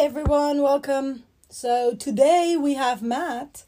everyone, 0.00 0.62
welcome. 0.62 1.24
So 1.50 1.94
today 1.94 2.56
we 2.58 2.72
have 2.72 3.02
Matt 3.02 3.64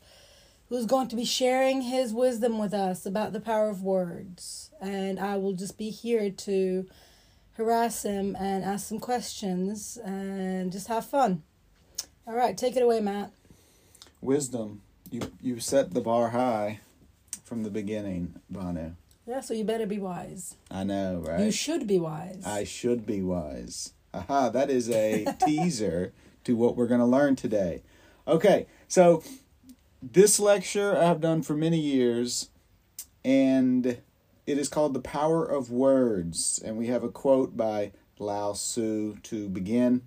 who's 0.71 0.87
going 0.87 1.09
to 1.09 1.15
be 1.15 1.27
sharing 1.27 1.83
his 1.83 2.15
wisdom 2.15 2.59
with 2.59 2.73
us 2.73 3.05
about 3.05 3.35
the 3.35 3.41
power 3.41 3.69
of 3.69 3.83
words. 3.83 4.71
And 4.81 5.21
I 5.21 5.37
will 5.37 5.53
just 5.53 5.77
be 5.77 5.91
here 5.91 6.31
to 6.31 6.89
harass 7.59 8.05
him 8.05 8.35
and 8.41 8.65
ask 8.65 8.89
some 8.89 8.99
questions 8.99 9.99
and 10.03 10.73
just 10.73 10.87
have 10.87 11.05
fun. 11.05 11.43
All 12.27 12.35
right, 12.35 12.57
take 12.57 12.77
it 12.77 12.83
away, 12.83 13.01
Matt. 13.01 13.31
Wisdom. 14.23 14.81
You 15.11 15.31
you 15.43 15.61
set 15.61 15.93
the 15.93 16.01
bar 16.01 16.31
high 16.31 16.81
from 17.45 17.63
the 17.63 17.71
beginning, 17.71 18.41
Banu. 18.49 18.93
Yeah, 19.27 19.43
so 19.43 19.53
you 19.53 19.65
better 19.65 19.87
be 19.87 19.99
wise. 19.99 20.57
I 20.71 20.85
know, 20.85 21.23
right? 21.27 21.41
You 21.41 21.53
should 21.53 21.87
be 21.87 21.99
wise. 21.99 22.43
I 22.47 22.65
should 22.65 23.05
be 23.05 23.21
wise. 23.21 23.93
Aha, 24.15 24.51
that 24.51 24.71
is 24.71 24.91
a 24.91 25.27
teaser 25.45 26.13
to 26.45 26.57
what 26.57 26.77
we're 26.77 26.87
going 26.87 27.01
to 27.01 27.07
learn 27.07 27.37
today. 27.37 27.83
Okay, 28.27 28.67
so 28.89 29.23
this 30.03 30.39
lecture 30.39 30.97
I 30.97 31.05
have 31.05 31.21
done 31.21 31.43
for 31.43 31.55
many 31.55 31.79
years, 31.79 32.51
and 33.25 33.87
it 33.87 34.59
is 34.59 34.69
called 34.69 34.95
The 34.95 35.01
Power 35.01 35.45
of 35.45 35.71
Words. 35.71 36.61
And 36.65 36.77
we 36.77 36.89
have 36.89 37.03
a 37.03 37.09
quote 37.09 37.57
by 37.57 37.93
Lao 38.19 38.53
Tzu 38.53 39.17
to 39.23 39.49
begin 39.49 40.03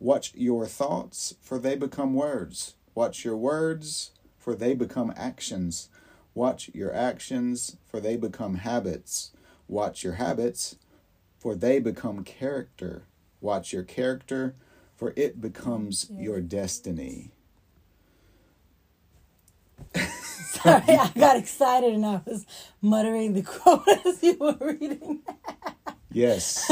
Watch 0.00 0.34
your 0.34 0.66
thoughts, 0.66 1.34
for 1.40 1.58
they 1.58 1.76
become 1.76 2.14
words. 2.14 2.74
Watch 2.94 3.24
your 3.24 3.36
words, 3.36 4.10
for 4.38 4.54
they 4.54 4.74
become 4.74 5.14
actions. 5.16 5.88
Watch 6.34 6.68
your 6.74 6.92
actions, 6.92 7.76
for 7.86 8.00
they 8.00 8.16
become 8.16 8.56
habits. 8.56 9.30
Watch 9.66 10.04
your 10.04 10.14
habits, 10.14 10.76
for 11.44 11.54
they 11.54 11.78
become 11.78 12.24
character. 12.24 13.02
Watch 13.42 13.70
your 13.70 13.82
character, 13.82 14.54
for 14.96 15.12
it 15.14 15.42
becomes 15.42 16.10
your 16.10 16.40
destiny. 16.40 17.32
Sorry, 19.94 20.82
I 20.88 21.10
got 21.14 21.36
excited 21.36 21.92
and 21.92 22.06
I 22.06 22.22
was 22.24 22.46
muttering 22.80 23.34
the 23.34 23.42
quote 23.42 23.86
as 24.06 24.22
you 24.22 24.38
were 24.40 24.56
reading. 24.58 25.20
Yes. 26.10 26.64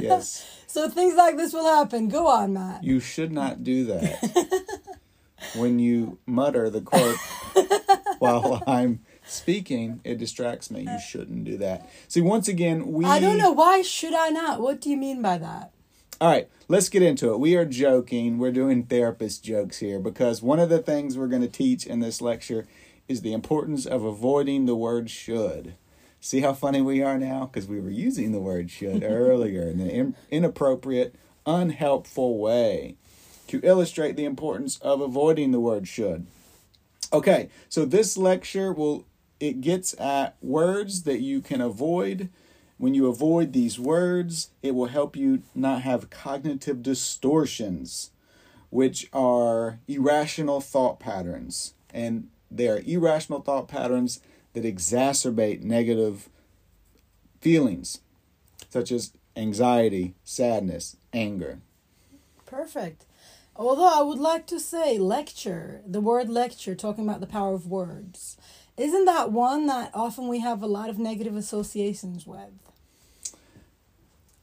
Yes. 0.00 0.44
So 0.70 0.86
things 0.90 1.14
like 1.16 1.38
this 1.38 1.54
will 1.54 1.64
happen. 1.64 2.08
Go 2.08 2.26
on, 2.26 2.52
Matt. 2.52 2.84
You 2.84 3.00
should 3.00 3.32
not 3.32 3.64
do 3.64 3.86
that. 3.86 4.82
when 5.56 5.78
you 5.78 6.18
mutter 6.26 6.68
the 6.68 6.82
quote 6.82 7.16
while 8.18 8.62
I'm 8.66 9.00
speaking, 9.28 10.00
it 10.04 10.18
distracts 10.18 10.70
me. 10.70 10.82
You 10.82 10.98
shouldn't 10.98 11.44
do 11.44 11.56
that. 11.58 11.88
See, 12.08 12.20
once 12.20 12.48
again, 12.48 12.92
we. 12.92 13.04
I 13.04 13.20
don't 13.20 13.38
know. 13.38 13.52
Why 13.52 13.82
should 13.82 14.14
I 14.14 14.28
not? 14.30 14.60
What 14.60 14.80
do 14.80 14.90
you 14.90 14.96
mean 14.96 15.22
by 15.22 15.38
that? 15.38 15.72
All 16.20 16.28
right, 16.28 16.48
let's 16.66 16.88
get 16.88 17.02
into 17.02 17.32
it. 17.32 17.38
We 17.38 17.54
are 17.54 17.64
joking. 17.64 18.38
We're 18.38 18.50
doing 18.50 18.82
therapist 18.82 19.44
jokes 19.44 19.78
here 19.78 20.00
because 20.00 20.42
one 20.42 20.58
of 20.58 20.68
the 20.68 20.80
things 20.80 21.16
we're 21.16 21.28
going 21.28 21.42
to 21.42 21.48
teach 21.48 21.86
in 21.86 22.00
this 22.00 22.20
lecture 22.20 22.66
is 23.06 23.22
the 23.22 23.32
importance 23.32 23.86
of 23.86 24.02
avoiding 24.02 24.66
the 24.66 24.74
word 24.74 25.10
should. 25.10 25.74
See 26.20 26.40
how 26.40 26.54
funny 26.54 26.82
we 26.82 27.02
are 27.02 27.18
now? 27.18 27.46
Because 27.46 27.68
we 27.68 27.80
were 27.80 27.90
using 27.90 28.32
the 28.32 28.40
word 28.40 28.70
should 28.70 29.02
earlier 29.04 29.62
in 29.62 29.80
an 29.80 30.16
inappropriate, 30.30 31.14
unhelpful 31.46 32.38
way 32.38 32.96
to 33.46 33.60
illustrate 33.62 34.16
the 34.16 34.24
importance 34.24 34.78
of 34.78 35.00
avoiding 35.00 35.52
the 35.52 35.60
word 35.60 35.86
should. 35.86 36.26
Okay, 37.12 37.48
so 37.68 37.84
this 37.84 38.18
lecture 38.18 38.72
will 38.72 39.06
it 39.40 39.60
gets 39.60 39.98
at 40.00 40.36
words 40.40 41.02
that 41.02 41.20
you 41.20 41.40
can 41.40 41.60
avoid. 41.60 42.28
When 42.76 42.94
you 42.94 43.06
avoid 43.08 43.52
these 43.52 43.78
words, 43.78 44.50
it 44.62 44.74
will 44.74 44.86
help 44.86 45.16
you 45.16 45.42
not 45.54 45.82
have 45.82 46.10
cognitive 46.10 46.82
distortions, 46.82 48.10
which 48.70 49.08
are 49.12 49.80
irrational 49.88 50.60
thought 50.60 51.00
patterns. 51.00 51.74
And 51.92 52.28
they 52.50 52.68
are 52.68 52.80
irrational 52.80 53.40
thought 53.40 53.68
patterns 53.68 54.20
that 54.52 54.64
exacerbate 54.64 55.62
negative 55.62 56.28
feelings, 57.40 58.00
such 58.70 58.90
as 58.92 59.12
anxiety, 59.36 60.14
sadness, 60.24 60.96
anger. 61.12 61.60
Perfect. 62.46 63.04
Although 63.56 63.92
I 63.92 64.02
would 64.02 64.18
like 64.18 64.46
to 64.48 64.60
say 64.60 64.98
lecture, 64.98 65.82
the 65.84 66.00
word 66.00 66.28
lecture, 66.28 66.76
talking 66.76 67.08
about 67.08 67.20
the 67.20 67.26
power 67.26 67.54
of 67.54 67.66
words, 67.66 68.36
isn't 68.78 69.04
that 69.06 69.32
one 69.32 69.66
that 69.66 69.90
often 69.92 70.28
we 70.28 70.40
have 70.40 70.62
a 70.62 70.66
lot 70.66 70.88
of 70.88 70.98
negative 70.98 71.36
associations 71.36 72.26
with? 72.26 72.50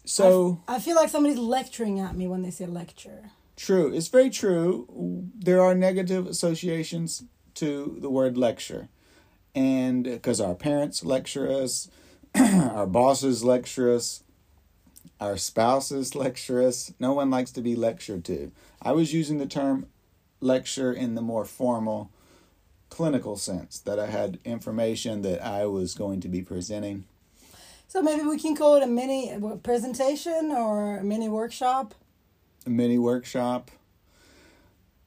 So 0.03 0.61
I, 0.67 0.73
f- 0.73 0.77
I 0.77 0.83
feel 0.83 0.95
like 0.95 1.09
somebody's 1.09 1.39
lecturing 1.39 1.99
at 1.99 2.15
me 2.15 2.27
when 2.27 2.41
they 2.41 2.51
say 2.51 2.65
lecture. 2.65 3.31
True. 3.55 3.93
It's 3.93 4.09
very 4.09 4.29
true. 4.29 4.87
There 5.35 5.61
are 5.61 5.73
negative 5.73 6.27
associations 6.27 7.23
to 7.55 7.97
the 7.99 8.09
word 8.09 8.37
lecture. 8.37 8.89
And 9.55 10.03
because 10.03 10.41
our 10.41 10.55
parents 10.55 11.05
lecture 11.05 11.49
us, 11.49 11.89
our 12.35 12.85
bosses 12.85 13.43
lecture 13.43 13.93
us, 13.93 14.23
our 15.19 15.37
spouses 15.37 16.13
lecture 16.13 16.61
us, 16.61 16.93
no 16.99 17.13
one 17.13 17.29
likes 17.29 17.51
to 17.51 17.61
be 17.61 17.75
lectured 17.75 18.25
to. 18.25 18.51
I 18.81 18.91
was 18.91 19.13
using 19.13 19.37
the 19.37 19.45
term 19.45 19.87
lecture 20.41 20.91
in 20.91 21.15
the 21.15 21.21
more 21.21 21.45
formal 21.45 22.11
clinical 22.95 23.35
sense 23.35 23.79
that 23.79 23.99
I 23.99 24.07
had 24.07 24.39
information 24.45 25.21
that 25.23 25.43
I 25.43 25.65
was 25.65 25.93
going 25.93 26.21
to 26.21 26.29
be 26.29 26.41
presenting. 26.41 27.03
So 27.89 28.01
maybe 28.01 28.23
we 28.23 28.39
can 28.39 28.55
call 28.55 28.75
it 28.75 28.83
a 28.83 28.87
mini 28.87 29.37
presentation 29.63 30.51
or 30.51 30.97
a 30.99 31.03
mini 31.03 31.27
workshop 31.27 31.93
A 32.65 32.69
mini 32.69 32.97
workshop, 32.97 33.69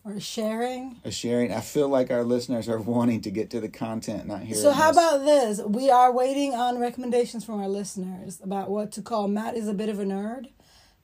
or 0.04 0.12
a 0.12 0.20
sharing. 0.20 0.96
a 1.04 1.10
sharing. 1.10 1.52
I 1.52 1.60
feel 1.60 1.88
like 1.88 2.10
our 2.10 2.24
listeners 2.24 2.68
are 2.68 2.78
wanting 2.78 3.22
to 3.22 3.30
get 3.30 3.50
to 3.50 3.60
the 3.60 3.68
content, 3.68 4.26
not 4.26 4.42
hearing. 4.42 4.62
So 4.62 4.70
how 4.72 4.90
us. 4.90 4.96
about 4.96 5.24
this? 5.24 5.60
We 5.62 5.90
are 5.90 6.12
waiting 6.12 6.54
on 6.54 6.78
recommendations 6.78 7.42
from 7.44 7.60
our 7.60 7.68
listeners 7.68 8.38
about 8.42 8.70
what 8.70 8.92
to 8.92 9.02
call. 9.02 9.28
Matt 9.28 9.56
is 9.56 9.66
a 9.66 9.74
bit 9.74 9.88
of 9.88 9.98
a 9.98 10.04
nerd, 10.04 10.48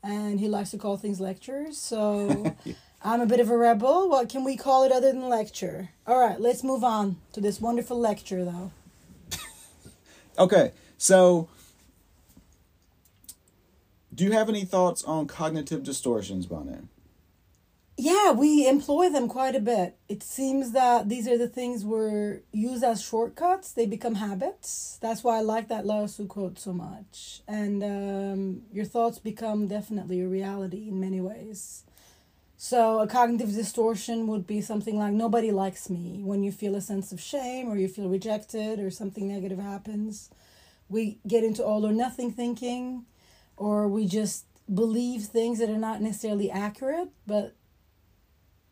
and 0.03 0.39
he 0.39 0.49
likes 0.49 0.71
to 0.73 0.79
call 0.79 0.97
things 0.99 1.19
lectures. 1.21 1.77
So 1.79 2.55
I'm 3.07 3.21
a 3.21 3.27
bit 3.27 3.39
of 3.39 3.51
a 3.51 3.57
rebel. 3.57 4.09
What 4.09 4.31
can 4.31 4.45
we 4.45 4.57
call 4.57 4.85
it 4.85 4.91
other 4.91 5.13
than 5.13 5.29
lecture? 5.29 5.91
All 6.07 6.19
right, 6.19 6.41
let's 6.41 6.65
move 6.65 6.83
on 6.83 7.19
to 7.35 7.41
this 7.41 7.61
wonderful 7.61 7.99
lecture, 8.01 8.45
though. 8.45 8.73
Okay, 10.37 10.73
so 10.99 11.49
do 14.13 14.25
you 14.25 14.33
have 14.33 14.49
any 14.49 14.65
thoughts 14.65 15.05
on 15.05 15.29
cognitive 15.29 15.85
distortions, 15.85 16.47
Banu? 16.47 16.89
Yeah, 17.97 18.33
we 18.33 18.67
employ 18.67 19.11
them 19.11 19.29
quite 19.29 19.55
a 19.55 19.61
bit. 19.61 19.97
It 20.09 20.25
seems 20.25 20.73
that 20.73 21.09
these 21.09 21.29
are 21.29 21.39
the 21.39 21.47
things 21.47 21.85
we're 21.85 22.41
use 22.51 22.83
as 22.83 23.01
shortcuts. 23.01 23.71
They 23.71 23.87
become 23.87 24.17
habits. 24.17 24.99
That's 25.01 25.23
why 25.23 25.39
I 25.39 25.43
like 25.43 25.69
that 25.69 25.87
Lao 25.87 26.07
Tzu 26.07 26.27
quote 26.27 26.59
so 26.59 26.73
much. 26.73 27.43
And 27.47 27.85
um, 27.85 28.63
your 28.73 28.87
thoughts 28.87 29.21
become 29.21 29.69
definitely 29.69 30.21
a 30.21 30.27
reality 30.27 30.89
in 30.89 30.99
many 30.99 31.21
ways. 31.21 31.85
So 32.65 33.01
a 33.01 33.07
cognitive 33.07 33.53
distortion 33.53 34.27
would 34.27 34.47
be 34.47 34.63
something 34.63 34.99
like 34.99 35.13
nobody 35.13 35.51
likes 35.51 35.91
me. 35.91 36.23
When 36.25 36.43
you 36.43 36.51
feel 36.51 36.75
a 36.75 36.81
sense 36.81 37.13
of 37.13 37.21
shame 37.21 37.69
or 37.69 37.77
you 37.77 37.89
feel 37.89 38.09
rejected 38.09 38.81
or 38.81 38.91
something 38.91 39.29
negative 39.29 39.59
happens, 39.59 40.31
we 40.89 41.19
get 41.27 41.45
into 41.45 41.63
all 41.63 41.85
or 41.85 41.93
nothing 41.93 42.33
thinking, 42.33 43.05
or 43.59 43.87
we 43.87 44.07
just 44.07 44.47
believe 44.73 45.25
things 45.25 45.59
that 45.59 45.69
are 45.69 45.77
not 45.77 46.01
necessarily 46.01 46.51
accurate, 46.51 47.11
but 47.27 47.55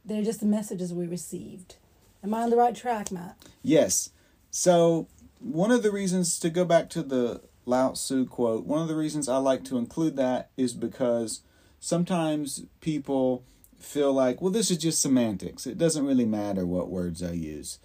they're 0.06 0.25
just 0.25 0.41
the 0.41 0.47
messages 0.47 0.94
we 0.94 1.06
received. 1.06 1.76
Am 2.25 2.32
I 2.32 2.44
on 2.44 2.48
the 2.48 2.56
right 2.56 2.75
track, 2.75 3.12
Matt? 3.12 3.36
Yes. 3.62 4.08
So 4.50 5.06
one 5.38 5.70
of 5.70 5.82
the 5.82 5.92
reasons 5.92 6.38
to 6.38 6.48
go 6.48 6.64
back 6.64 6.88
to 6.91 7.02
the 7.02 7.42
Lao 7.66 7.91
Tzu 7.91 8.25
quote, 8.25 8.64
one 8.64 8.81
of 8.81 8.88
the 8.88 8.97
reasons 8.97 9.28
I 9.28 9.36
like 9.36 9.64
to 9.64 9.76
include 9.76 10.16
that 10.16 10.48
is 10.56 10.72
because 10.72 11.42
sometimes 11.78 12.64
people 12.81 13.44
feel 13.82 14.12
like, 14.12 14.40
well, 14.40 14.50
this 14.50 14.70
is 14.70 14.79
just 14.79 15.02
semantics. 15.02 15.67
It 15.67 15.79
doesn't 15.79 16.06
really 16.06 16.26
matter 16.26 16.67
what 16.67 16.90
words 16.90 17.23
I 17.23 17.32
use. 17.32 17.79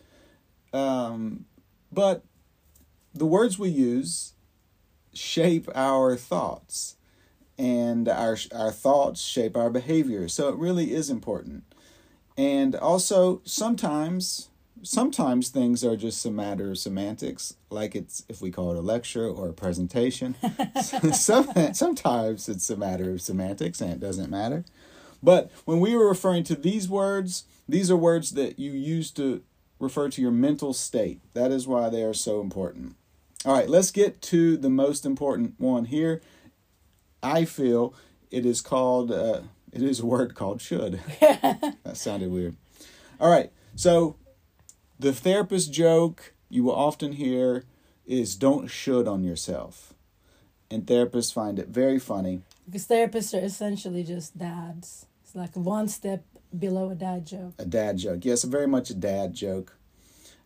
Um, 0.74 1.46
but 1.92 2.24
the 3.14 3.26
words 3.26 3.58
we 3.58 3.70
use 3.70 4.34
shape 5.14 5.68
our 5.74 6.16
thoughts, 6.16 6.96
and 7.58 8.08
our 8.08 8.38
our 8.54 8.72
thoughts 8.72 9.22
shape 9.22 9.58
our 9.58 9.70
behavior. 9.70 10.28
So 10.28 10.50
it 10.50 10.56
really 10.56 10.94
is 10.94 11.10
important. 11.10 11.64
And 12.38 12.76
also, 12.76 13.42
sometimes 13.46 14.50
sometimes 14.84 15.50
things 15.50 15.84
are 15.84 15.96
just 15.96 16.26
a 16.26 16.32
matter 16.32 16.72
of 16.72 16.78
semantics, 16.78 17.56
like 17.70 17.96
it's 17.96 18.24
if 18.30 18.42
we 18.42 18.52
call 18.52 18.72
it 18.72 18.78
a 18.78 18.82
lecture 18.82 19.28
or 19.28 19.50
a 19.50 19.54
presentation. 19.54 20.36
Some, 21.14 21.74
sometimes 21.74 22.48
it's 22.50 22.70
a 22.70 22.78
matter 22.78 23.12
of 23.12 23.22
semantics 23.22 23.82
and 23.82 23.92
it 23.92 24.00
doesn't 24.00 24.30
matter. 24.30 24.64
But 25.22 25.52
when 25.66 25.80
we 25.80 25.96
were 25.96 26.08
referring 26.08 26.44
to 26.46 26.56
these 26.56 26.88
words, 26.88 27.46
these 27.68 27.92
are 27.92 27.98
words 27.98 28.32
that 28.32 28.60
you 28.60 28.72
use 28.72 29.12
to 29.12 29.44
refer 29.80 30.10
to 30.10 30.22
your 30.22 30.32
mental 30.32 30.74
state. 30.74 31.20
That 31.34 31.52
is 31.52 31.68
why 31.68 31.90
they 31.90 32.04
are 32.04 32.14
so 32.14 32.42
important. 32.42 32.96
All 33.46 33.54
right, 33.54 33.70
let's 33.70 33.92
get 33.92 34.22
to 34.24 34.58
the 34.58 34.70
most 34.70 35.06
important 35.06 35.56
one 35.60 35.86
here. 35.86 36.22
I 37.22 37.46
feel 37.46 37.94
it 38.32 38.46
is 38.46 38.62
called, 38.62 39.12
uh, 39.12 39.42
It 39.72 39.84
is 39.84 40.00
a 40.00 40.06
word 40.06 40.36
called 40.36 40.62
should. 40.62 41.00
that 41.20 41.76
sounded 41.94 42.32
weird. 42.32 42.56
All 43.20 43.30
right. 43.30 43.52
So 43.76 44.16
the 45.00 45.14
therapist 45.14 45.72
joke 45.72 46.34
you 46.50 46.64
will 46.64 46.76
often 46.76 47.14
hear 47.14 47.66
is 48.06 48.36
don't 48.36 48.68
should 48.68 49.08
on 49.08 49.24
yourself. 49.24 49.94
And 50.72 50.86
therapists 50.86 51.34
find 51.34 51.60
it 51.60 51.68
very 51.68 52.00
funny. 52.00 52.42
Because 52.68 52.88
therapists 52.88 53.34
are 53.34 53.44
essentially 53.44 54.04
just 54.04 54.38
dads. 54.38 55.08
It's 55.24 55.34
like 55.34 55.56
one 55.56 55.88
step 55.88 56.24
below 56.58 56.90
a 56.90 56.96
dad 56.96 57.26
joke. 57.26 57.54
A 57.58 57.66
dad 57.66 57.98
joke. 57.98 58.26
Yes, 58.26 58.44
very 58.44 58.68
much 58.68 58.90
a 58.90 58.94
dad 58.94 59.34
joke. 59.34 59.78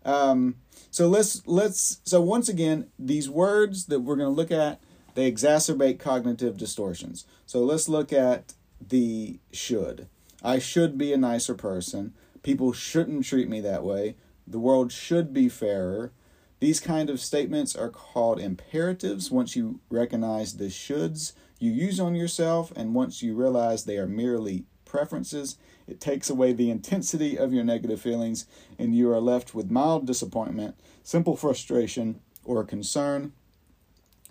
Um, 0.06 0.56
so 0.90 1.08
let's 1.08 1.46
let's 1.48 2.00
so 2.04 2.22
once 2.22 2.50
again, 2.50 2.88
these 2.98 3.30
words 3.30 3.86
that 3.86 4.02
we're 4.02 4.16
going 4.16 4.30
to 4.30 4.36
look 4.36 4.52
at, 4.52 4.80
they 5.16 5.32
exacerbate 5.32 6.00
cognitive 6.00 6.58
distortions. 6.58 7.26
So 7.46 7.64
let's 7.64 7.90
look 7.90 8.14
at 8.14 8.54
the 8.80 9.40
should. 9.52 10.08
I 10.44 10.60
should 10.60 10.98
be 10.98 11.14
a 11.14 11.18
nicer 11.18 11.54
person. 11.54 12.14
People 12.44 12.74
shouldn't 12.74 13.26
treat 13.26 13.48
me 13.48 13.62
that 13.62 13.84
way. 13.84 14.16
The 14.48 14.60
world 14.60 14.92
should 14.92 15.34
be 15.34 15.50
fairer. 15.50 16.12
These 16.60 16.80
kind 16.80 17.10
of 17.10 17.20
statements 17.20 17.76
are 17.76 17.90
called 17.90 18.40
imperatives 18.40 19.32
once 19.32 19.56
you 19.56 19.80
recognize 19.90 20.58
the 20.58 20.66
shoulds 20.66 21.34
you 21.62 21.72
use 21.72 22.00
on 22.00 22.16
yourself 22.16 22.72
and 22.76 22.96
once 22.96 23.22
you 23.22 23.36
realize 23.36 23.84
they 23.84 23.98
are 23.98 24.08
merely 24.08 24.64
preferences, 24.86 25.58
it 25.88 26.02
takes 26.02 26.30
away 26.30 26.54
the 26.54 26.72
intensity 26.72 27.38
of 27.38 27.54
your 27.54 27.64
negative 27.64 28.02
feelings 28.02 28.48
and 28.80 28.96
you 28.96 29.12
are 29.12 29.20
left 29.20 29.54
with 29.54 29.70
mild 29.70 30.08
disappointment, 30.08 30.76
simple 31.04 31.36
frustration, 31.36 32.20
or 32.44 32.64
concern 32.64 33.34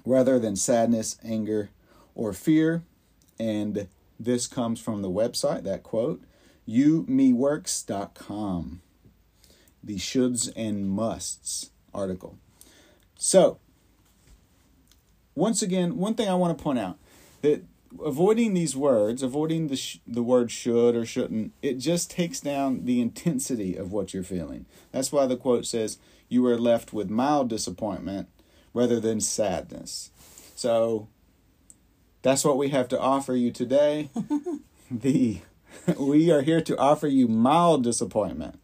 rather 0.04 0.38
than 0.38 0.56
sadness, 0.56 1.16
anger, 1.24 1.70
or 2.14 2.32
fear. 2.32 2.84
And 3.38 3.88
this 4.18 4.46
comes 4.46 4.80
from 4.80 5.02
the 5.02 5.10
website, 5.10 5.64
that 5.64 5.82
quote, 5.82 6.22
youmeworks.com. 6.68 8.82
The 9.82 9.96
shoulds 9.96 10.52
and 10.56 10.90
musts 10.90 11.70
article. 11.94 12.36
So, 13.16 13.58
once 15.34 15.62
again, 15.62 15.96
one 15.96 16.12
thing 16.14 16.28
I 16.28 16.34
want 16.34 16.58
to 16.58 16.62
point 16.62 16.78
out 16.78 16.98
that 17.42 17.64
avoiding 18.04 18.54
these 18.54 18.76
words, 18.76 19.22
avoiding 19.22 19.68
the 19.68 19.76
sh- 19.76 19.98
the 20.06 20.22
word 20.22 20.50
should 20.50 20.94
or 20.94 21.04
shouldn't, 21.04 21.52
it 21.62 21.78
just 21.78 22.10
takes 22.10 22.40
down 22.40 22.84
the 22.84 23.00
intensity 23.00 23.76
of 23.76 23.92
what 23.92 24.14
you're 24.14 24.22
feeling. 24.22 24.66
That's 24.92 25.12
why 25.12 25.26
the 25.26 25.36
quote 25.36 25.66
says 25.66 25.98
you 26.28 26.46
are 26.46 26.58
left 26.58 26.92
with 26.92 27.10
mild 27.10 27.48
disappointment 27.48 28.28
rather 28.72 29.00
than 29.00 29.20
sadness. 29.20 30.10
So 30.54 31.08
that's 32.22 32.44
what 32.44 32.58
we 32.58 32.68
have 32.68 32.88
to 32.88 33.00
offer 33.00 33.34
you 33.34 33.50
today. 33.50 34.10
the 34.90 35.40
we 35.98 36.30
are 36.30 36.42
here 36.42 36.60
to 36.60 36.76
offer 36.78 37.06
you 37.06 37.28
mild 37.28 37.84
disappointment 37.84 38.60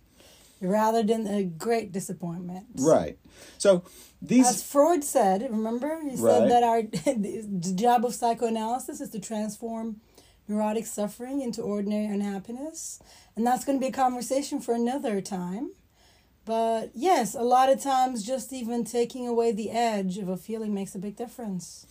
rather 0.60 1.02
than 1.02 1.26
a 1.26 1.44
great 1.44 1.92
disappointment. 1.92 2.66
Right. 2.78 3.18
So 3.58 3.84
these 4.22 4.46
as 4.46 4.62
Freud 4.62 5.04
said, 5.04 5.42
remember 5.42 6.00
he 6.02 6.16
said 6.16 6.50
that 6.50 6.62
our 6.62 6.82
the 6.82 7.74
job 7.74 8.04
of 8.04 8.14
psychoanalysis 8.14 9.00
is 9.00 9.10
to 9.10 9.20
transform 9.20 10.00
neurotic 10.48 10.86
suffering 10.86 11.40
into 11.40 11.60
ordinary 11.60 12.06
unhappiness, 12.06 13.00
and 13.34 13.46
that's 13.46 13.64
going 13.64 13.78
to 13.78 13.80
be 13.80 13.88
a 13.88 13.92
conversation 13.92 14.60
for 14.60 14.74
another 14.74 15.20
time. 15.20 15.72
But 16.44 16.92
yes, 16.94 17.34
a 17.34 17.42
lot 17.42 17.70
of 17.70 17.82
times 17.82 18.24
just 18.24 18.52
even 18.52 18.84
taking 18.84 19.26
away 19.26 19.50
the 19.50 19.70
edge 19.72 20.16
of 20.16 20.28
a 20.28 20.36
feeling 20.36 20.72
makes 20.72 20.94
a 20.94 20.98
big 20.98 21.16
difference. 21.16 21.86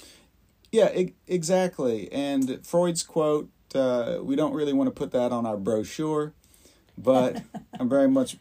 Yeah, 0.72 0.92
exactly. 1.28 2.12
And 2.12 2.66
Freud's 2.66 3.04
quote, 3.04 3.50
uh, 3.76 4.20
we 4.22 4.36
don't 4.38 4.54
really 4.54 4.74
want 4.74 4.88
to 4.88 4.92
put 4.92 5.12
that 5.12 5.34
on 5.34 5.46
our 5.46 5.58
brochure, 5.58 6.34
but 6.98 7.44
I'm 7.80 7.90
very 7.90 8.08
much 8.08 8.38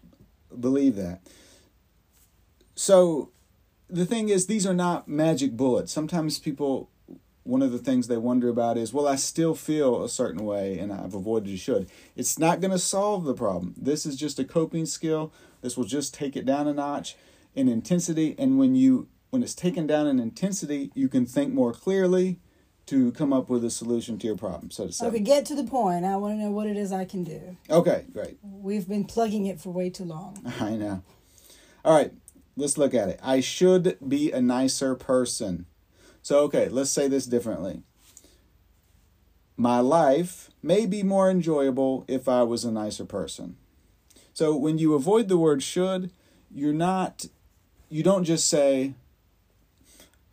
believe 0.61 0.97
that. 0.97 1.21
So 2.75 3.31
the 3.89 4.05
thing 4.07 4.29
is, 4.29 4.47
these 4.47 4.67
are 4.67 4.75
not 4.75 5.09
magic 5.09 5.57
bullets. 5.57 5.93
Sometimes 5.93 6.39
people, 6.39 6.91
one 7.45 7.63
of 7.63 7.73
the 7.73 7.79
things 7.79 8.09
they 8.09 8.17
wonder 8.17 8.49
about 8.49 8.77
is, 8.77 8.93
well, 8.93 9.07
I 9.07 9.17
still 9.17 9.55
feel 9.55 10.03
a 10.03 10.09
certain 10.09 10.45
way 10.45 10.79
and 10.79 10.93
I've 10.93 11.15
avoided 11.15 11.53
a 11.53 11.57
should. 11.57 11.89
It's 12.17 12.39
not 12.39 12.61
going 12.61 12.73
to 12.73 12.79
solve 12.79 13.25
the 13.25 13.35
problem. 13.35 13.75
This 13.77 14.07
is 14.07 14.17
just 14.17 14.39
a 14.39 14.45
coping 14.45 14.87
skill. 14.87 15.33
This 15.61 15.77
will 15.77 15.85
just 15.85 16.15
take 16.15 16.37
it 16.37 16.47
down 16.47 16.67
a 16.67 16.75
notch 16.75 17.17
in 17.55 17.69
intensity. 17.69 18.35
And 18.39 18.59
when 18.59 18.75
you 18.75 19.09
when 19.31 19.43
it's 19.43 19.55
taken 19.55 19.85
down 19.85 20.07
in 20.07 20.21
intensity, 20.21 20.93
you 20.95 21.09
can 21.09 21.27
think 21.27 21.53
more 21.53 21.73
clearly 21.73 22.39
to 22.87 23.13
come 23.13 23.33
up 23.33 23.49
with 23.49 23.65
a 23.65 23.71
solution 23.71 24.19
to 24.19 24.27
your 24.27 24.37
problem, 24.37 24.71
so 24.71 24.87
to 24.87 24.93
say. 24.93 25.07
Okay, 25.07 25.19
get 25.19 25.47
to 25.47 25.55
the 25.55 25.65
point. 25.65 26.05
I 26.05 26.17
want 26.17 26.35
to 26.35 26.45
know 26.45 26.51
what 26.51 26.67
it 26.67 26.77
is 26.77 26.93
I 26.93 27.05
can 27.05 27.25
do. 27.25 27.57
Okay, 27.71 28.05
great. 28.13 28.39
We've 28.43 28.87
been 28.87 29.05
plugging 29.05 29.47
it 29.47 29.61
for 29.61 29.71
way 29.71 29.91
too 29.91 30.05
long. 30.05 30.37
I 30.61 30.77
know. 30.77 31.03
All 31.85 31.97
right, 31.97 32.13
let's 32.57 32.77
look 32.77 32.95
at 32.95 33.09
it. 33.09 33.21
I 33.23 33.41
should 33.41 33.97
be 34.07 34.31
a 34.33 34.41
nicer 34.41 34.95
person. 34.95 35.67
So, 36.23 36.41
okay, 36.41 36.69
let's 36.69 36.91
say 36.91 37.09
this 37.09 37.27
differently. 37.27 37.83
My 39.57 39.81
life 39.81 40.51
may 40.63 40.85
be 40.87 41.03
more 41.03 41.31
enjoyable 41.31 42.05
if 42.09 42.29
I 42.29 42.43
was 42.43 42.65
a 42.65 42.73
nicer 42.73 43.05
person. 43.05 43.57
So, 44.33 44.57
when 44.57 44.79
you 44.79 44.95
avoid 44.95 45.29
the 45.29 45.39
word 45.39 45.63
should, 45.63 46.11
you're 46.51 46.73
not, 46.73 47.27
you 47.89 48.03
don't 48.03 48.25
just 48.25 48.49
say, 48.49 48.95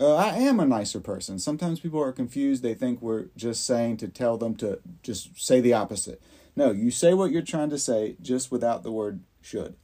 uh, 0.02 0.16
I 0.16 0.30
am 0.38 0.60
a 0.60 0.66
nicer 0.66 1.00
person. 1.00 1.38
Sometimes 1.38 1.80
people 1.80 2.02
are 2.02 2.12
confused. 2.12 2.64
They 2.64 2.74
think 2.74 3.02
we're 3.02 3.26
just 3.38 3.66
saying 3.66 3.98
to 3.98 4.08
tell 4.08 4.36
them 4.36 4.56
to 4.56 4.80
just 5.04 5.40
say 5.40 5.62
the 5.62 5.74
opposite. 5.74 6.22
No, 6.56 6.72
you 6.72 6.90
say 6.90 7.14
what 7.14 7.32
you're 7.32 7.44
trying 7.44 7.70
to 7.70 7.78
say 7.78 8.16
just 8.20 8.52
without 8.52 8.82
the 8.82 8.92
word 8.92 9.22
should. 9.42 9.76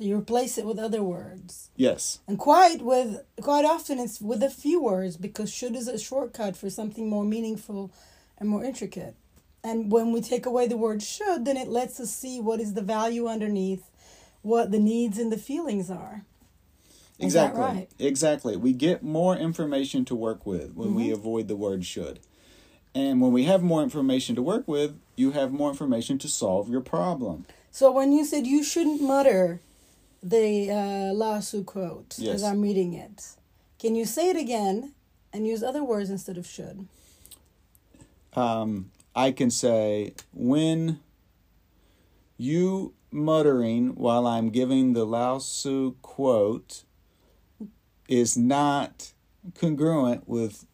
You 0.00 0.18
replace 0.18 0.58
it 0.58 0.66
with 0.66 0.80
other 0.80 1.04
words. 1.04 1.70
Yes. 1.76 2.18
And 2.26 2.38
quite 2.38 2.82
with 2.82 3.22
quite 3.40 3.64
often 3.64 4.00
it's 4.00 4.20
with 4.20 4.42
a 4.42 4.50
few 4.50 4.82
words 4.82 5.16
because 5.16 5.52
should 5.52 5.76
is 5.76 5.86
a 5.86 5.98
shortcut 5.98 6.56
for 6.56 6.68
something 6.68 7.08
more 7.08 7.24
meaningful 7.24 7.92
and 8.36 8.48
more 8.48 8.64
intricate. 8.64 9.14
And 9.62 9.92
when 9.92 10.12
we 10.12 10.20
take 10.20 10.44
away 10.44 10.66
the 10.66 10.76
word 10.76 11.02
should, 11.02 11.44
then 11.44 11.56
it 11.56 11.68
lets 11.68 12.00
us 12.00 12.10
see 12.10 12.40
what 12.40 12.60
is 12.60 12.74
the 12.74 12.82
value 12.82 13.28
underneath, 13.28 13.88
what 14.42 14.72
the 14.72 14.80
needs 14.80 15.16
and 15.16 15.30
the 15.30 15.38
feelings 15.38 15.88
are. 15.90 16.24
Exactly. 17.18 17.60
Right? 17.60 17.88
Exactly. 17.98 18.56
We 18.56 18.72
get 18.72 19.02
more 19.02 19.36
information 19.36 20.04
to 20.06 20.14
work 20.14 20.44
with 20.44 20.74
when 20.74 20.88
mm-hmm. 20.88 20.96
we 20.96 21.10
avoid 21.10 21.48
the 21.48 21.56
word 21.56 21.84
should. 21.84 22.20
And 22.94 23.20
when 23.20 23.32
we 23.32 23.44
have 23.44 23.62
more 23.62 23.82
information 23.82 24.36
to 24.36 24.42
work 24.42 24.68
with, 24.68 24.98
you 25.16 25.32
have 25.32 25.52
more 25.52 25.70
information 25.70 26.18
to 26.18 26.28
solve 26.28 26.68
your 26.68 26.80
problem. 26.80 27.46
So 27.70 27.90
when 27.90 28.12
you 28.12 28.24
said 28.24 28.46
you 28.46 28.62
shouldn't 28.62 29.02
mutter 29.02 29.60
the 30.22 30.70
uh, 30.70 31.12
Lao 31.12 31.40
Tzu 31.40 31.64
quote 31.64 32.14
yes. 32.18 32.36
as 32.36 32.42
I'm 32.44 32.62
reading 32.62 32.94
it, 32.94 33.34
can 33.80 33.96
you 33.96 34.04
say 34.04 34.30
it 34.30 34.36
again 34.36 34.94
and 35.32 35.46
use 35.46 35.62
other 35.62 35.82
words 35.82 36.08
instead 36.08 36.38
of 36.38 36.46
should? 36.46 36.86
Um, 38.34 38.90
I 39.14 39.32
can 39.32 39.50
say 39.50 40.14
when 40.32 41.00
you 42.36 42.94
muttering 43.10 43.94
while 43.94 44.26
I'm 44.26 44.50
giving 44.50 44.92
the 44.92 45.04
Lao 45.04 45.38
Tzu 45.38 45.96
quote 46.02 46.83
is 48.08 48.36
not 48.36 49.12
congruent 49.58 50.28
with 50.28 50.66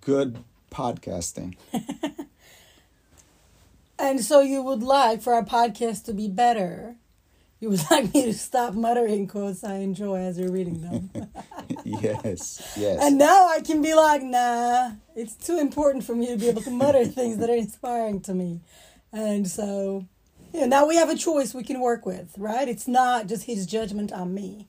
good 0.00 0.42
podcasting. 0.70 1.56
and 3.98 4.20
so 4.20 4.40
you 4.40 4.62
would 4.62 4.82
like 4.82 5.22
for 5.22 5.34
our 5.34 5.44
podcast 5.44 6.04
to 6.04 6.12
be 6.12 6.28
better. 6.28 6.96
You 7.60 7.68
would 7.68 7.90
like 7.90 8.14
me 8.14 8.24
to 8.24 8.32
stop 8.32 8.72
muttering 8.72 9.26
quotes 9.26 9.62
I 9.62 9.76
enjoy 9.76 10.20
as 10.20 10.38
you're 10.38 10.50
reading 10.50 10.80
them. 10.80 11.10
yes, 11.84 12.74
yes. 12.74 12.98
And 13.02 13.18
now 13.18 13.48
I 13.48 13.60
can 13.60 13.82
be 13.82 13.92
like, 13.92 14.22
nah, 14.22 14.92
it's 15.14 15.34
too 15.34 15.58
important 15.58 16.04
for 16.04 16.14
me 16.14 16.28
to 16.28 16.38
be 16.38 16.48
able 16.48 16.62
to 16.62 16.70
mutter 16.70 17.04
things 17.04 17.36
that 17.36 17.50
are 17.50 17.54
inspiring 17.54 18.22
to 18.22 18.32
me. 18.32 18.60
And 19.12 19.46
so, 19.46 20.06
you 20.54 20.60
know, 20.60 20.66
now 20.66 20.86
we 20.86 20.96
have 20.96 21.10
a 21.10 21.16
choice 21.16 21.52
we 21.52 21.62
can 21.62 21.80
work 21.80 22.06
with, 22.06 22.32
right? 22.38 22.66
It's 22.66 22.88
not 22.88 23.26
just 23.26 23.44
his 23.44 23.66
judgment 23.66 24.10
on 24.10 24.32
me. 24.32 24.66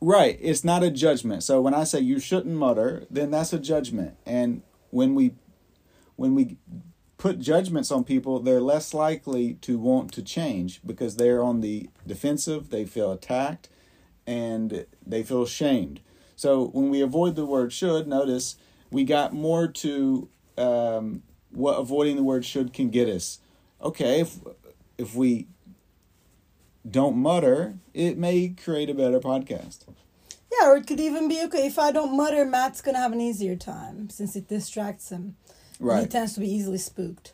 Right. 0.00 0.38
It's 0.40 0.64
not 0.64 0.82
a 0.82 0.90
judgment. 0.90 1.42
So 1.42 1.60
when 1.60 1.74
I 1.74 1.84
say 1.84 2.00
you 2.00 2.20
shouldn't 2.20 2.54
mutter, 2.54 3.06
then 3.10 3.30
that's 3.30 3.52
a 3.52 3.58
judgment. 3.58 4.16
And 4.26 4.62
when 4.90 5.14
we 5.14 5.32
when 6.16 6.34
we 6.34 6.56
put 7.18 7.38
judgments 7.38 7.90
on 7.90 8.04
people, 8.04 8.40
they're 8.40 8.60
less 8.60 8.92
likely 8.94 9.54
to 9.54 9.78
want 9.78 10.12
to 10.12 10.22
change 10.22 10.80
because 10.84 11.16
they're 11.16 11.42
on 11.42 11.60
the 11.60 11.88
defensive, 12.06 12.70
they 12.70 12.84
feel 12.84 13.12
attacked, 13.12 13.68
and 14.26 14.86
they 15.04 15.22
feel 15.22 15.46
shamed. 15.46 16.00
So 16.36 16.66
when 16.68 16.90
we 16.90 17.00
avoid 17.00 17.36
the 17.36 17.46
word 17.46 17.72
should, 17.72 18.06
notice 18.06 18.56
we 18.90 19.04
got 19.04 19.32
more 19.32 19.66
to 19.66 20.28
um, 20.58 21.22
what 21.50 21.74
avoiding 21.74 22.16
the 22.16 22.22
word 22.22 22.44
should 22.44 22.72
can 22.72 22.90
get 22.90 23.08
us. 23.08 23.40
Okay, 23.82 24.20
if 24.20 24.38
if 24.98 25.14
we 25.14 25.48
don't 26.90 27.16
mutter, 27.16 27.78
it 27.94 28.16
may 28.18 28.48
create 28.48 28.90
a 28.90 28.94
better 28.94 29.20
podcast. 29.20 29.84
Yeah, 30.52 30.68
or 30.68 30.76
it 30.76 30.86
could 30.86 31.00
even 31.00 31.28
be 31.28 31.42
okay 31.44 31.66
if 31.66 31.78
I 31.78 31.90
don't 31.90 32.16
mutter, 32.16 32.44
Matt's 32.44 32.80
gonna 32.80 32.98
have 32.98 33.12
an 33.12 33.20
easier 33.20 33.56
time 33.56 34.08
since 34.10 34.36
it 34.36 34.48
distracts 34.48 35.10
him. 35.10 35.36
Right. 35.78 36.02
He 36.02 36.06
tends 36.06 36.34
to 36.34 36.40
be 36.40 36.50
easily 36.50 36.78
spooked. 36.78 37.32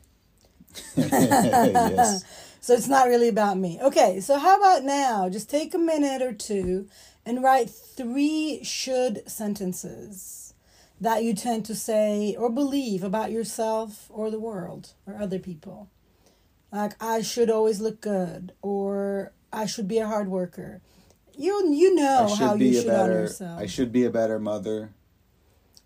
yes. 0.97 2.25
So 2.61 2.75
it's 2.75 2.89
not 2.89 3.09
really 3.09 3.29
about 3.29 3.59
me. 3.59 3.79
Okay, 3.83 4.21
so 4.21 4.39
how 4.39 4.57
about 4.57 4.85
now? 4.85 5.29
Just 5.29 5.51
take 5.51 5.75
a 5.75 5.79
minute 5.79 6.23
or 6.23 6.33
two 6.33 6.89
and 7.27 7.43
write 7.43 7.69
three 7.69 8.61
should 8.63 9.29
sentences 9.29 10.55
that 11.01 11.25
you 11.25 11.35
tend 11.35 11.65
to 11.67 11.75
say 11.75 12.37
or 12.39 12.49
believe 12.49 13.03
about 13.03 13.33
yourself 13.33 14.07
or 14.09 14.31
the 14.31 14.39
world 14.39 14.93
or 15.07 15.17
other 15.17 15.39
people. 15.39 15.91
Like 16.71 16.93
I 17.03 17.23
should 17.23 17.51
always 17.51 17.81
look 17.81 18.01
good 18.01 18.53
or 18.63 19.33
I 19.53 19.67
should 19.67 19.89
be 19.89 19.99
a 19.99 20.07
hard 20.07 20.29
worker. 20.29 20.81
You 21.37 21.73
you 21.73 21.95
know 21.95 22.35
how 22.39 22.55
you 22.55 22.75
should 22.75 22.87
better. 22.87 23.13
yourself. 23.13 23.61
I 23.61 23.67
should 23.67 23.93
be 23.93 24.05
a 24.05 24.11
better 24.11 24.39
mother. 24.39 24.91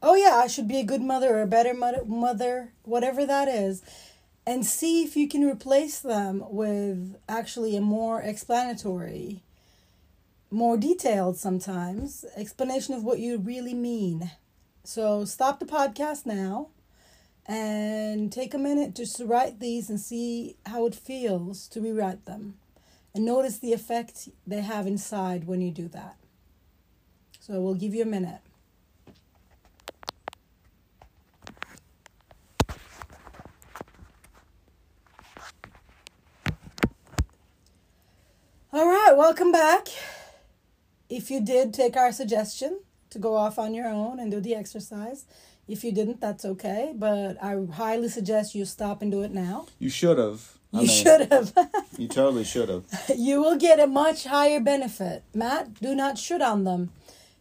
oh 0.02 0.14
yeah, 0.14 0.36
I 0.36 0.46
should 0.46 0.68
be 0.68 0.78
a 0.78 0.84
good 0.84 1.02
mother 1.02 1.36
or 1.36 1.42
a 1.42 1.46
better 1.46 1.74
mother, 1.74 2.04
mother, 2.04 2.72
whatever 2.82 3.26
that 3.26 3.48
is, 3.48 3.82
and 4.46 4.64
see 4.66 5.02
if 5.02 5.16
you 5.16 5.28
can 5.28 5.44
replace 5.44 5.98
them 6.00 6.42
with 6.48 7.16
actually 7.28 7.76
a 7.76 7.80
more 7.80 8.20
explanatory, 8.20 9.42
more 10.50 10.76
detailed 10.76 11.36
sometimes 11.36 12.24
explanation 12.36 12.94
of 12.94 13.04
what 13.04 13.18
you 13.18 13.38
really 13.38 13.74
mean. 13.74 14.30
So 14.84 15.24
stop 15.24 15.58
the 15.58 15.66
podcast 15.66 16.26
now 16.26 16.68
and 17.46 18.32
take 18.32 18.54
a 18.54 18.58
minute 18.58 18.94
just 18.94 19.16
to 19.16 19.26
write 19.26 19.58
these 19.60 19.88
and 19.90 20.00
see 20.00 20.56
how 20.66 20.86
it 20.86 20.94
feels 20.94 21.66
to 21.68 21.80
rewrite 21.80 22.24
them. 22.26 22.54
And 23.16 23.24
notice 23.24 23.56
the 23.56 23.72
effect 23.72 24.28
they 24.46 24.60
have 24.60 24.86
inside 24.86 25.46
when 25.46 25.62
you 25.62 25.70
do 25.70 25.88
that. 25.88 26.16
So 27.40 27.58
we'll 27.62 27.72
give 27.72 27.94
you 27.94 28.02
a 28.02 28.04
minute. 28.04 28.42
All 38.70 38.86
right, 38.86 39.14
welcome 39.16 39.50
back. 39.50 39.88
If 41.08 41.30
you 41.30 41.40
did 41.40 41.72
take 41.72 41.96
our 41.96 42.12
suggestion 42.12 42.80
to 43.08 43.18
go 43.18 43.34
off 43.34 43.58
on 43.58 43.72
your 43.72 43.88
own 43.88 44.20
and 44.20 44.30
do 44.30 44.40
the 44.40 44.54
exercise, 44.54 45.24
if 45.66 45.82
you 45.82 45.90
didn't, 45.90 46.20
that's 46.20 46.44
okay. 46.44 46.92
But 46.94 47.42
I 47.42 47.64
highly 47.72 48.10
suggest 48.10 48.54
you 48.54 48.66
stop 48.66 49.00
and 49.00 49.10
do 49.10 49.22
it 49.22 49.32
now. 49.32 49.68
You 49.78 49.88
should 49.88 50.18
have. 50.18 50.58
I 50.72 50.80
You 50.80 50.86
mean, 50.86 50.96
should 51.02 51.32
have. 51.32 51.52
You 51.98 52.08
totally 52.08 52.44
should 52.44 52.68
have. 52.68 52.84
you 53.16 53.40
will 53.40 53.56
get 53.56 53.80
a 53.80 53.86
much 53.86 54.24
higher 54.24 54.60
benefit. 54.60 55.22
Matt, 55.34 55.74
do 55.80 55.94
not 55.94 56.18
shoot 56.18 56.42
on 56.42 56.64
them. 56.64 56.90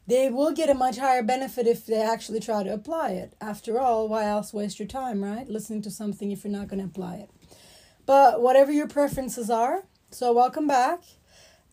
They 0.07 0.29
will 0.29 0.51
get 0.51 0.69
a 0.69 0.73
much 0.75 0.97
higher 0.97 1.23
benefit 1.23 1.65
if 1.67 1.85
they 1.85 2.01
actually 2.01 2.39
try 2.39 2.63
to 2.63 2.71
apply 2.73 3.09
it. 3.11 3.33
After 3.41 3.79
all, 3.79 4.07
why 4.07 4.25
else 4.25 4.53
waste 4.53 4.79
your 4.79 4.87
time, 4.87 5.23
right? 5.23 5.49
Listening 5.49 5.81
to 5.81 5.91
something 5.91 6.31
if 6.31 6.43
you're 6.43 6.53
not 6.53 6.67
going 6.67 6.79
to 6.79 6.85
apply 6.85 7.15
it. 7.15 7.29
But 8.05 8.41
whatever 8.41 8.71
your 8.71 8.87
preferences 8.87 9.49
are, 9.49 9.83
so 10.11 10.31
welcome 10.31 10.67
back. 10.67 11.01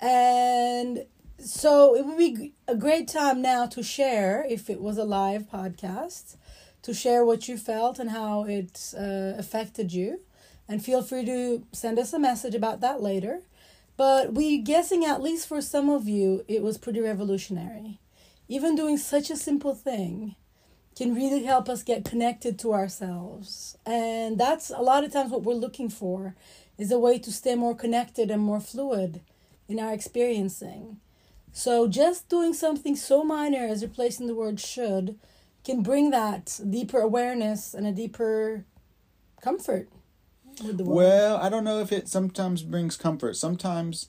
And 0.01 1.05
so 1.39 1.95
it 1.95 2.07
would 2.07 2.17
be 2.19 2.55
a 2.67 2.75
great 2.75 3.07
time 3.07 3.43
now 3.43 3.67
to 3.67 3.83
share, 3.83 4.45
if 4.49 4.71
it 4.71 4.81
was 4.81 4.97
a 4.97 5.05
live 5.05 5.49
podcast, 5.51 6.37
to 6.83 6.95
share 6.95 7.25
what 7.25 7.49
you 7.49 7.59
felt 7.59 7.99
and 7.99 8.11
how 8.11 8.45
it 8.45 8.95
uh, 8.99 9.35
affected 9.39 9.93
you. 9.93 10.21
And 10.69 10.85
feel 10.85 11.03
free 11.03 11.25
to 11.27 11.67
send 11.73 11.99
us 11.99 12.13
a 12.13 12.19
message 12.19 12.55
about 12.55 12.81
that 12.81 13.03
later. 13.03 13.41
But 13.97 14.35
we 14.35 14.59
guessing 14.59 15.05
at 15.05 15.23
least 15.23 15.47
for 15.47 15.61
some 15.61 15.91
of 15.91 16.09
you, 16.09 16.45
it 16.49 16.63
was 16.63 16.79
pretty 16.79 17.01
revolutionary. 17.01 17.99
Even 18.49 18.75
doing 18.75 18.97
such 18.97 19.31
a 19.31 19.37
simple 19.37 19.75
thing 19.75 20.37
can 20.97 21.15
really 21.15 21.45
help 21.45 21.69
us 21.69 21.83
get 21.83 22.05
connected 22.05 22.59
to 22.59 22.73
ourselves. 22.73 23.77
And 23.87 24.39
that's 24.39 24.71
a 24.71 24.83
lot 24.83 25.05
of 25.05 25.13
times 25.13 25.31
what 25.31 25.43
we're 25.43 25.55
looking 25.55 25.89
for 25.89 26.35
is 26.79 26.91
a 26.91 26.99
way 26.99 27.19
to 27.19 27.33
stay 27.33 27.55
more 27.55 27.75
connected 27.75 28.31
and 28.31 28.43
more 28.43 28.61
fluid 28.61 29.21
in 29.69 29.79
our 29.79 29.93
experiencing. 29.93 30.99
So 31.53 31.87
just 31.87 32.29
doing 32.29 32.55
something 32.55 32.97
so 32.97 33.23
minor 33.23 33.67
as 33.67 33.83
replacing 33.83 34.27
the 34.27 34.35
word 34.35 34.59
should 34.59 35.19
can 35.65 35.83
bring 35.83 36.11
that 36.11 36.59
deeper 36.69 37.01
awareness 37.01 37.73
and 37.75 37.87
a 37.87 37.93
deeper 37.93 38.65
comfort. 39.41 39.89
Well, 40.95 41.37
I 41.37 41.49
don't 41.49 41.65
know 41.65 41.81
if 41.81 41.93
it 41.93 42.09
sometimes 42.09 42.63
brings 42.63 42.97
comfort. 42.97 43.37
Sometimes, 43.37 44.09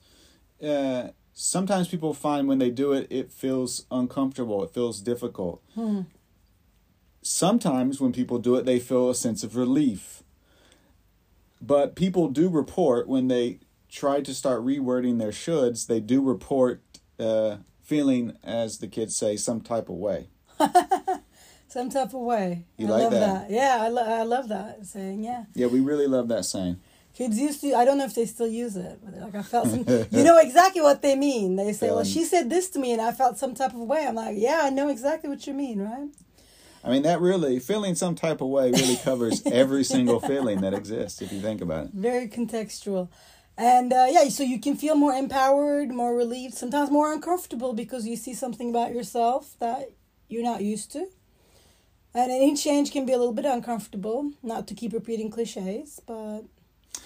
uh, 0.65 1.10
sometimes 1.33 1.88
people 1.88 2.13
find 2.13 2.48
when 2.48 2.60
they 2.60 2.69
do 2.69 2.93
it, 2.93 3.07
it 3.10 3.31
feels 3.31 3.86
uncomfortable. 3.91 4.63
It 4.63 4.74
feels 4.74 5.01
difficult. 5.01 5.62
Hmm. 5.75 6.01
Sometimes 7.22 8.01
when 8.01 8.12
people 8.12 8.38
do 8.38 8.55
it, 8.55 8.65
they 8.65 8.79
feel 8.79 9.10
a 9.10 9.15
sense 9.15 9.43
of 9.43 9.55
relief. 9.55 10.24
But 11.62 11.95
people 11.95 12.27
do 12.27 12.50
report 12.50 13.07
when 13.07 13.29
they 13.29 13.60
try 13.89 14.22
to 14.22 14.33
start 14.33 14.65
rewording 14.65 15.19
their 15.19 15.31
shoulds, 15.31 15.88
they 15.88 16.00
do 16.01 16.22
report 16.22 16.81
uh, 17.19 17.57
feeling, 17.81 18.38
as 18.43 18.79
the 18.79 18.88
kids 18.88 19.15
say, 19.15 19.38
some 19.38 19.62
type 19.62 19.88
of 19.88 19.95
way. 19.95 20.27
Some 21.73 21.89
type 21.89 22.09
of 22.13 22.21
way. 22.21 22.65
You 22.77 22.85
I 22.85 22.89
like 22.91 23.01
love 23.01 23.11
that? 23.13 23.49
Yeah, 23.49 23.79
I, 23.81 23.87
lo- 23.87 24.05
I 24.05 24.21
love 24.21 24.47
that 24.49 24.85
saying. 24.85 25.23
Yeah, 25.23 25.45
Yeah, 25.55 25.65
we 25.65 25.79
really 25.79 26.05
love 26.05 26.27
that 26.27 26.45
saying. 26.45 26.79
kids 27.15 27.39
used 27.39 27.61
to. 27.61 27.73
I 27.73 27.83
don't 27.83 27.97
know 27.97 28.05
if 28.05 28.13
they 28.13 28.27
still 28.27 28.45
use 28.47 28.75
it, 28.75 28.99
but 29.03 29.15
like 29.19 29.33
I 29.33 29.41
felt 29.41 29.69
some. 29.69 29.83
you 30.11 30.23
know 30.23 30.37
exactly 30.37 30.83
what 30.83 31.01
they 31.01 31.15
mean. 31.15 31.55
They 31.55 31.73
say, 31.73 31.89
"Well, 31.89 32.03
she 32.03 32.25
said 32.25 32.47
this 32.51 32.69
to 32.69 32.79
me, 32.79 32.91
and 32.93 33.01
I 33.01 33.11
felt 33.11 33.39
some 33.39 33.55
type 33.55 33.73
of 33.73 33.79
way." 33.79 34.05
I'm 34.05 34.13
like, 34.13 34.35
"Yeah, 34.37 34.59
I 34.61 34.69
know 34.69 34.87
exactly 34.87 35.31
what 35.31 35.47
you 35.47 35.55
mean, 35.55 35.81
right?" 35.81 36.09
I 36.83 36.91
mean, 36.91 37.01
that 37.03 37.19
really, 37.19 37.57
feeling 37.57 37.95
some 37.95 38.13
type 38.13 38.39
of 38.41 38.49
way 38.49 38.69
really 38.69 38.97
covers 38.97 39.41
every 39.63 39.83
single 39.83 40.19
feeling 40.19 40.61
that 40.61 40.75
exists 40.75 41.23
if 41.23 41.31
you 41.31 41.41
think 41.41 41.59
about 41.59 41.85
it. 41.87 41.91
Very 41.93 42.27
contextual, 42.27 43.09
and 43.57 43.91
uh, 43.91 44.05
yeah, 44.11 44.29
so 44.29 44.43
you 44.43 44.59
can 44.59 44.75
feel 44.75 44.93
more 44.93 45.13
empowered, 45.13 45.89
more 45.89 46.15
relieved, 46.15 46.53
sometimes 46.53 46.91
more 46.91 47.11
uncomfortable 47.11 47.73
because 47.73 48.05
you 48.05 48.15
see 48.15 48.35
something 48.35 48.69
about 48.69 48.93
yourself 48.93 49.55
that 49.59 49.89
you're 50.29 50.43
not 50.43 50.61
used 50.61 50.91
to. 50.91 51.07
And 52.15 52.32
any 52.32 52.55
change 52.55 52.91
can 52.91 53.05
be 53.05 53.13
a 53.13 53.17
little 53.17 53.34
bit 53.34 53.46
uncomfortable, 53.46 54.32
not 54.43 54.67
to 54.67 54.75
keep 54.75 54.93
repeating 54.93 55.32
cliches, 55.32 56.00
but 56.05 56.43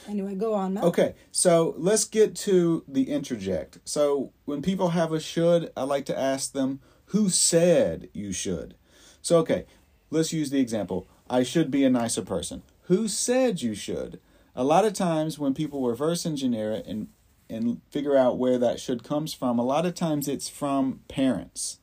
anyway, 0.08 0.36
go 0.36 0.54
on, 0.54 0.74
Matt. 0.74 0.84
Okay, 0.84 1.16
so 1.32 1.74
let's 1.78 2.04
get 2.04 2.36
to 2.36 2.84
the 2.88 3.10
interject. 3.10 3.80
So 3.86 4.34
when 4.46 4.62
people 4.62 4.90
have 4.90 5.14
a 5.14 5.20
should, 5.20 5.72
I 5.78 5.84
like 5.84 6.06
to 6.06 6.18
ask 6.18 6.52
them, 6.52 6.82
who 7.12 7.30
said 7.30 8.10
you 8.14 8.34
should? 8.34 8.76
So, 9.22 9.38
okay, 9.40 9.66
let's 10.10 10.34
use 10.34 10.50
the 10.50 10.60
example 10.60 11.08
I 11.30 11.44
should 11.44 11.72
be 11.72 11.86
a 11.86 11.90
nicer 11.90 12.22
person. 12.22 12.64
Who 12.84 13.08
said 13.08 13.62
you 13.62 13.76
should? 13.76 14.20
A 14.56 14.64
lot 14.64 14.86
of 14.86 14.94
times 14.94 15.38
when 15.38 15.54
people 15.54 15.88
reverse 15.88 16.26
engineer 16.26 16.72
it 16.72 16.86
and, 16.86 17.08
and 17.50 17.82
figure 17.92 18.18
out 18.18 18.38
where 18.38 18.58
that 18.58 18.80
should 18.80 19.04
comes 19.04 19.34
from, 19.34 19.60
a 19.60 19.66
lot 19.66 19.86
of 19.86 19.94
times 19.94 20.28
it's 20.28 20.50
from 20.50 21.02
parents. 21.08 21.80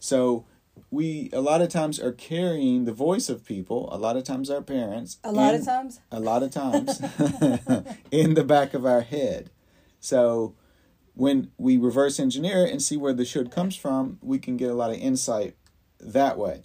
So, 0.00 0.44
we 0.90 1.28
a 1.32 1.40
lot 1.40 1.60
of 1.60 1.68
times 1.68 2.00
are 2.00 2.12
carrying 2.12 2.84
the 2.84 2.92
voice 2.92 3.28
of 3.28 3.44
people, 3.44 3.88
a 3.92 3.98
lot 3.98 4.16
of 4.16 4.24
times 4.24 4.50
our 4.50 4.62
parents. 4.62 5.18
A 5.24 5.32
lot 5.32 5.54
in- 5.54 5.60
of 5.60 5.66
times. 5.66 6.00
a 6.10 6.20
lot 6.20 6.42
of 6.42 6.50
times 6.50 7.00
in 8.10 8.34
the 8.34 8.44
back 8.44 8.74
of 8.74 8.86
our 8.86 9.02
head. 9.02 9.50
So 10.00 10.54
when 11.14 11.50
we 11.58 11.76
reverse 11.76 12.18
engineer 12.20 12.64
it 12.64 12.70
and 12.70 12.80
see 12.82 12.96
where 12.96 13.12
the 13.12 13.24
should 13.24 13.50
comes 13.50 13.76
from, 13.76 14.18
we 14.22 14.38
can 14.38 14.56
get 14.56 14.70
a 14.70 14.74
lot 14.74 14.90
of 14.90 14.96
insight 14.96 15.56
that 16.00 16.38
way. 16.38 16.62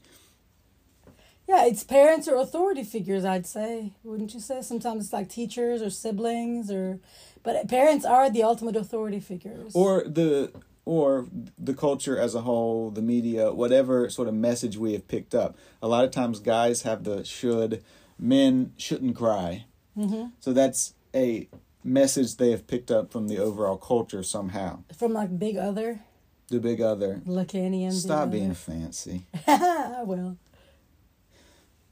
Yeah, 1.48 1.66
it's 1.66 1.84
parents 1.84 2.28
or 2.28 2.38
authority 2.38 2.84
figures, 2.84 3.26
I'd 3.26 3.46
say. 3.46 3.92
Wouldn't 4.04 4.34
you 4.34 4.40
say? 4.40 4.62
Sometimes 4.62 5.06
it's 5.06 5.14
like 5.14 5.28
teachers 5.30 5.82
or 5.82 5.90
siblings 5.90 6.72
or 6.72 7.00
but 7.44 7.68
parents 7.68 8.06
are 8.06 8.30
the 8.30 8.44
ultimate 8.44 8.78
authority 8.78 9.20
figures. 9.20 9.74
Or 9.76 10.04
the 10.06 10.54
or 10.86 11.28
the 11.58 11.74
culture 11.74 12.18
as 12.20 12.36
a 12.36 12.42
whole, 12.42 12.90
the 12.92 13.02
media, 13.02 13.52
whatever 13.54 14.10
sort 14.10 14.28
of 14.28 14.34
message 14.34 14.78
we 14.78 14.94
have 14.94 15.08
picked 15.08 15.34
up. 15.34 15.56
A 15.82 15.88
lot 15.88 16.04
of 16.04 16.12
times 16.12 16.40
guys 16.40 16.82
have 16.82 17.04
the 17.04 17.24
should, 17.24 17.84
men 18.20 18.74
shouldn't 18.78 19.16
cry. 19.16 19.66
hmm 19.96 20.26
So 20.40 20.52
that's 20.54 20.94
a 21.16 21.48
message 21.84 22.36
they 22.38 22.52
have 22.52 22.68
picked 22.68 22.92
up 22.92 23.12
from 23.12 23.28
the 23.28 23.38
overall 23.40 23.78
culture 23.78 24.24
somehow. 24.24 24.80
From 24.98 25.14
like 25.14 25.38
Big 25.40 25.56
Other, 25.58 26.02
The 26.50 26.60
big 26.60 26.82
other. 26.82 27.22
Lacanian. 27.26 27.92
Stop 27.94 28.24
Other. 28.24 28.32
being 28.32 28.54
fancy. 28.54 29.24
I 29.48 30.04
will. 30.04 30.38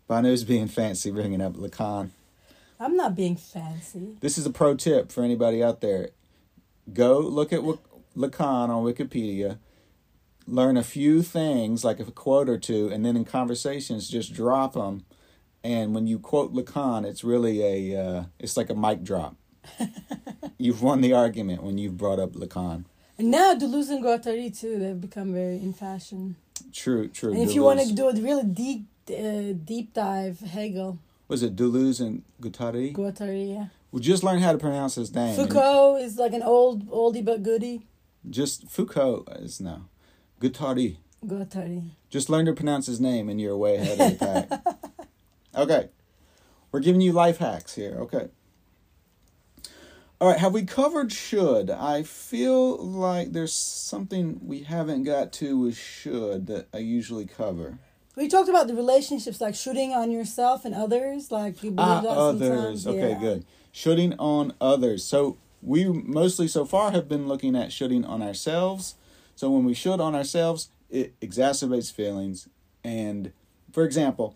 Banu's 0.08 0.44
being 0.44 0.68
fancy 0.68 1.12
bringing 1.12 1.42
up 1.42 1.54
Lacan. 1.54 2.10
I'm 2.80 2.96
not 2.98 3.16
being 3.16 3.36
fancy. 3.36 4.18
This 4.20 4.38
is 4.38 4.46
a 4.46 4.50
pro 4.50 4.76
tip 4.76 5.12
for 5.12 5.24
anybody 5.24 5.64
out 5.64 5.82
there. 5.82 6.10
Go 6.92 7.20
look 7.20 7.54
at 7.54 7.62
Wik- 7.64 7.80
Lacan 8.16 8.70
on 8.70 8.84
Wikipedia, 8.84 9.58
learn 10.48 10.78
a 10.78 10.84
few 10.84 11.22
things, 11.22 11.84
like 11.84 12.00
a 12.00 12.06
quote 12.06 12.50
or 12.50 12.58
two, 12.58 12.90
and 12.90 13.06
then 13.06 13.16
in 13.16 13.26
conversations, 13.26 14.10
just 14.10 14.34
drop 14.34 14.74
them. 14.74 15.06
And 15.64 15.94
when 15.94 16.08
you 16.08 16.20
quote 16.20 16.54
Lacan, 16.54 17.06
it's 17.06 17.24
really 17.24 17.94
a, 17.94 18.04
uh, 18.04 18.24
it's 18.40 18.58
like 18.58 18.70
a 18.70 18.76
mic 18.76 19.04
drop. 19.04 19.36
you've 20.58 20.82
won 20.82 21.02
the 21.02 21.14
argument 21.14 21.64
when 21.64 21.78
you've 21.78 21.98
brought 21.98 22.20
up 22.20 22.32
Lacan. 22.32 22.86
And 23.18 23.30
now 23.30 23.54
Deleuze 23.54 23.90
and 23.92 24.04
Guattari 24.04 24.58
too, 24.58 24.80
they've 24.80 25.00
become 25.00 25.34
very 25.34 25.58
in 25.58 25.74
fashion. 25.74 26.36
True, 26.74 27.08
true. 27.08 27.34
And 27.34 27.42
if 27.42 27.54
you 27.54 27.64
want 27.64 27.80
to 27.82 27.94
do 27.94 28.10
a 28.10 28.14
really 28.14 28.44
deep, 28.44 28.86
uh, 29.10 29.54
deep 29.64 29.94
dive, 29.94 30.40
Hegel. 30.40 30.98
was 31.28 31.44
it 31.44 31.56
Deleuze 31.56 32.02
and 32.02 32.24
Guattari? 32.42 32.94
Guattari, 32.94 33.54
yeah. 33.56 33.66
We 33.92 34.02
just 34.02 34.24
learned 34.24 34.42
how 34.42 34.54
to 34.54 34.58
pronounce 34.58 34.96
his 34.96 35.14
name. 35.14 35.36
Foucault 35.36 35.98
is 35.98 36.18
like 36.18 36.34
an 36.34 36.42
old 36.42 36.90
oldie 36.90 37.24
but 37.24 37.44
goodie. 37.44 37.86
Just 38.30 38.68
Foucault 38.70 39.26
is 39.38 39.60
now. 39.60 39.86
Guattari. 40.40 40.98
Guattari. 41.26 41.90
Just 42.10 42.30
learn 42.30 42.46
to 42.46 42.54
pronounce 42.54 42.88
his 42.88 43.00
name 43.00 43.30
and 43.30 43.40
you're 43.40 43.58
way 43.58 43.76
ahead 43.78 44.00
of 44.00 44.20
the 44.20 44.26
pack. 44.26 45.08
okay. 45.56 45.90
We're 46.72 46.80
giving 46.80 47.02
you 47.02 47.12
life 47.14 47.38
hacks 47.38 47.76
here. 47.76 47.96
Okay. 48.00 48.30
All 50.20 50.28
right, 50.30 50.38
have 50.38 50.54
we 50.54 50.66
covered 50.66 51.12
should? 51.12 51.72
I 51.72 52.04
feel 52.04 52.78
like 52.78 53.32
there's 53.32 53.54
something 53.54 54.40
we 54.46 54.62
haven't 54.62 55.04
got 55.04 55.34
to 55.34 55.58
with 55.58 55.76
should 55.78 56.46
that 56.46 56.68
I 56.72 56.78
usually 56.78 57.26
cover. 57.26 57.80
We 58.16 58.28
talked 58.28 58.48
about 58.50 58.68
the 58.68 58.76
relationships, 58.76 59.42
like 59.42 59.56
shooting 59.56 59.94
on 59.94 60.12
yourself 60.12 60.64
and 60.64 60.76
others. 60.76 61.32
Like 61.32 61.64
you 61.64 61.72
believe 61.72 61.90
Ah, 61.90 62.02
that 62.02 62.10
others. 62.10 62.84
sometimes. 62.84 62.88
Okay, 62.88 63.10
yeah. 63.14 63.20
good. 63.20 63.46
Shooting 63.72 64.14
on 64.20 64.54
others. 64.62 65.04
So 65.04 65.38
we 65.62 65.86
mostly 65.86 66.48
so 66.48 66.66
far 66.66 66.92
have 66.92 67.08
been 67.08 67.28
looking 67.28 67.56
at 67.56 67.72
shooting 67.72 68.06
on 68.06 68.22
ourselves. 68.22 68.96
So 69.36 69.50
when 69.50 69.66
we 69.66 69.74
should 69.74 70.00
on 70.00 70.16
ourselves, 70.16 70.70
it 70.90 71.20
exacerbates 71.20 71.92
feelings. 71.92 72.48
And 72.84 73.32
for 73.72 73.84
example, 73.84 74.36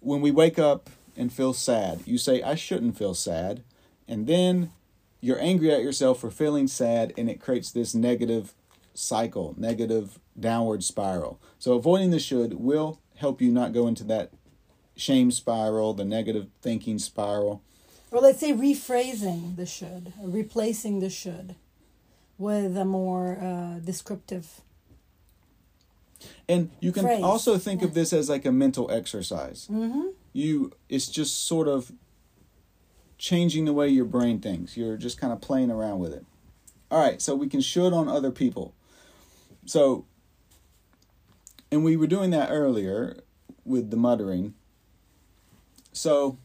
when 0.00 0.20
we 0.20 0.30
wake 0.30 0.58
up 0.58 0.90
and 1.16 1.32
feel 1.32 1.52
sad, 1.52 2.00
you 2.06 2.18
say, 2.18 2.42
I 2.42 2.54
shouldn't 2.54 2.96
feel 2.96 3.14
sad. 3.14 3.62
And 4.08 4.26
then 4.26 4.72
you're 5.20 5.40
angry 5.40 5.72
at 5.72 5.82
yourself 5.82 6.20
for 6.20 6.30
feeling 6.30 6.66
sad, 6.66 7.12
and 7.16 7.30
it 7.30 7.40
creates 7.40 7.70
this 7.70 7.94
negative 7.94 8.54
cycle, 8.94 9.54
negative 9.56 10.18
downward 10.38 10.82
spiral. 10.82 11.40
So 11.58 11.74
avoiding 11.74 12.10
the 12.10 12.18
should 12.18 12.54
will 12.54 12.98
help 13.16 13.40
you 13.40 13.52
not 13.52 13.72
go 13.72 13.86
into 13.86 14.04
that 14.04 14.32
shame 14.96 15.30
spiral, 15.30 15.94
the 15.94 16.04
negative 16.04 16.48
thinking 16.60 16.98
spiral. 16.98 17.62
Or 18.12 18.20
let's 18.20 18.40
say 18.40 18.52
rephrasing 18.52 19.56
the 19.56 19.64
should, 19.64 20.12
replacing 20.22 21.00
the 21.00 21.08
should 21.08 21.56
with 22.36 22.76
a 22.76 22.84
more 22.84 23.38
uh, 23.40 23.78
descriptive. 23.78 24.60
And 26.46 26.70
you 26.78 26.92
can 26.92 27.04
Phrase, 27.04 27.22
also 27.22 27.56
think 27.56 27.80
yeah. 27.80 27.88
of 27.88 27.94
this 27.94 28.12
as 28.12 28.28
like 28.28 28.44
a 28.44 28.52
mental 28.52 28.90
exercise. 28.90 29.66
Mm-hmm. 29.70 30.08
You 30.34 30.72
it's 30.90 31.08
just 31.08 31.46
sort 31.46 31.68
of 31.68 31.90
changing 33.16 33.64
the 33.64 33.72
way 33.72 33.88
your 33.88 34.04
brain 34.04 34.40
thinks. 34.40 34.76
You're 34.76 34.98
just 34.98 35.18
kind 35.18 35.32
of 35.32 35.40
playing 35.40 35.70
around 35.70 35.98
with 35.98 36.12
it. 36.12 36.24
All 36.90 37.00
right, 37.00 37.20
so 37.20 37.34
we 37.34 37.48
can 37.48 37.62
should 37.62 37.94
on 37.94 38.08
other 38.08 38.30
people. 38.30 38.74
So 39.64 40.04
and 41.70 41.82
we 41.82 41.96
were 41.96 42.06
doing 42.06 42.30
that 42.30 42.50
earlier 42.50 43.16
with 43.64 43.90
the 43.90 43.96
muttering. 43.96 44.52
So 45.92 46.36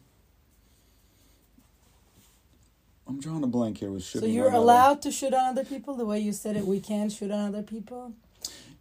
I'm 3.08 3.18
drawing 3.20 3.42
a 3.42 3.46
blank 3.46 3.78
here 3.78 3.90
with. 3.90 4.04
So 4.04 4.26
you're 4.26 4.52
allowed 4.52 5.00
to 5.02 5.10
shoot 5.10 5.32
on 5.32 5.48
other 5.48 5.64
people 5.64 5.94
the 5.94 6.04
way 6.04 6.20
you 6.20 6.32
said 6.32 6.56
it. 6.56 6.66
We 6.66 6.78
can 6.78 7.08
shoot 7.08 7.30
on 7.30 7.48
other 7.48 7.62
people. 7.62 8.12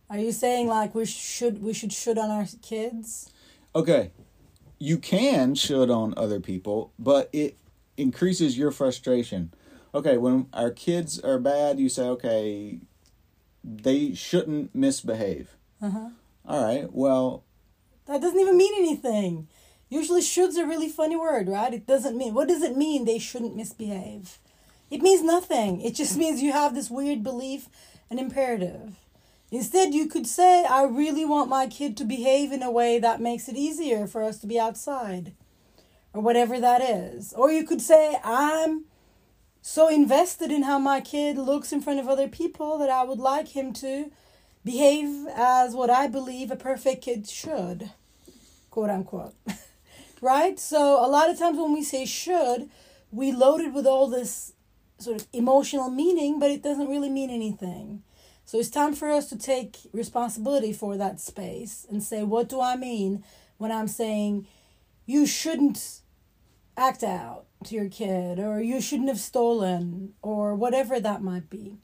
Are 0.10 0.17
you 0.17 0.34
saying 0.34 0.67
like 0.67 0.93
we 0.93 1.05
should 1.05 1.63
we 1.63 1.74
should 1.74 1.93
shoot 1.93 2.17
on 2.17 2.29
our 2.29 2.46
kids? 2.62 3.31
Okay. 3.74 4.12
You 4.79 4.98
can 4.98 5.55
should 5.55 5.89
on 5.89 6.13
other 6.17 6.39
people, 6.39 6.91
but 7.00 7.29
it 7.34 7.57
increases 7.96 8.57
your 8.57 8.72
frustration. 8.72 9.51
Okay, 9.96 10.17
when 10.17 10.48
our 10.53 10.69
kids 10.69 11.19
are 11.19 11.39
bad, 11.39 11.79
you 11.79 11.89
say, 11.89 12.03
okay, 12.03 12.79
they 13.63 14.13
shouldn't 14.13 14.75
misbehave. 14.75 15.57
Uh 15.81 15.89
huh. 15.89 16.10
All 16.46 16.63
right, 16.63 16.93
well, 16.93 17.43
That 18.05 18.22
doesn't 18.22 18.39
even 18.39 18.55
mean 18.55 18.74
anything. 18.77 19.48
Usually, 19.89 20.22
should's 20.22 20.58
a 20.58 20.65
really 20.65 20.89
funny 20.89 21.15
word, 21.15 21.48
right? 21.48 21.74
It 21.74 21.88
doesn't 21.88 22.17
mean. 22.17 22.34
What 22.34 22.48
does 22.48 22.62
it 22.62 22.75
mean 22.75 23.06
they 23.06 23.20
shouldn't 23.20 23.56
misbehave? 23.56 24.38
It 24.89 25.01
means 25.01 25.23
nothing. 25.23 25.82
It 25.82 25.95
just 25.95 26.17
means 26.21 26.41
you 26.41 26.52
have 26.52 26.76
this 26.76 26.89
weird 26.89 27.23
belief 27.23 27.67
and 28.10 28.19
imperative. 28.19 28.95
Instead, 29.50 29.93
you 29.93 30.08
could 30.08 30.28
say, 30.28 30.65
I 30.65 30.84
really 30.84 31.23
want 31.23 31.50
my 31.50 31.67
kid 31.67 31.95
to 31.97 32.04
behave 32.04 32.52
in 32.52 32.62
a 32.62 32.71
way 32.71 33.00
that 33.00 33.21
makes 33.21 33.47
it 33.47 33.56
easier 33.56 34.06
for 34.06 34.23
us 34.23 34.39
to 34.39 34.47
be 34.47 34.60
outside, 34.60 35.34
or 36.13 36.21
whatever 36.21 36.60
that 36.60 36.82
is. 36.82 37.32
Or 37.34 37.50
you 37.50 37.63
could 37.63 37.82
say, 37.82 38.17
I'm 38.26 38.84
so 39.62 39.88
invested 39.88 40.52
in 40.52 40.63
how 40.63 40.80
my 40.80 41.00
kid 41.00 41.38
looks 41.38 41.71
in 41.71 41.82
front 41.82 42.00
of 42.00 42.10
other 42.10 42.28
people 42.28 42.78
that 42.80 42.89
I 42.89 43.04
would 43.04 43.19
like 43.19 43.50
him 43.50 43.71
to 43.73 44.12
behave 44.65 45.28
as 45.34 45.73
what 45.73 45.89
I 45.89 46.08
believe 46.08 46.52
a 46.52 46.58
perfect 46.58 47.04
kid 47.06 47.28
should, 47.30 47.91
quote 48.69 48.89
unquote. 48.89 49.34
right? 50.21 50.60
So, 50.60 51.03
a 51.06 51.08
lot 51.08 51.30
of 51.30 51.38
times 51.38 51.58
when 51.58 51.73
we 51.73 51.84
say 51.84 52.06
should, 52.06 52.69
we 53.12 53.32
load 53.32 53.62
it 53.62 53.73
with 53.73 53.88
all 53.88 54.08
this 54.08 54.53
sort 54.99 55.21
of 55.21 55.27
emotional 55.34 55.89
meaning, 55.89 56.39
but 56.39 56.51
it 56.51 56.63
doesn't 56.63 56.89
really 56.89 57.10
mean 57.10 57.30
anything. 57.30 58.03
So, 58.45 58.60
it's 58.60 58.69
time 58.69 58.93
for 58.93 59.10
us 59.10 59.30
to 59.30 59.38
take 59.38 59.77
responsibility 59.93 60.73
for 60.73 60.97
that 60.97 61.19
space 61.19 61.86
and 61.89 62.01
say, 62.01 62.23
what 62.23 62.49
do 62.49 62.62
I 62.62 62.75
mean 62.75 63.23
when 63.58 63.71
I'm 63.71 63.88
saying 63.88 64.47
you 65.06 65.25
shouldn't 65.25 66.01
act 66.77 67.03
out 67.03 67.45
to 67.65 67.75
your 67.75 67.89
kid 67.89 68.39
or 68.39 68.62
you 68.62 68.80
shouldn't 68.80 69.10
have 69.10 69.19
stolen 69.19 70.13
or 70.21 70.56
whatever 70.56 70.99
that 70.99 71.23
might 71.23 71.49
be. 71.49 71.77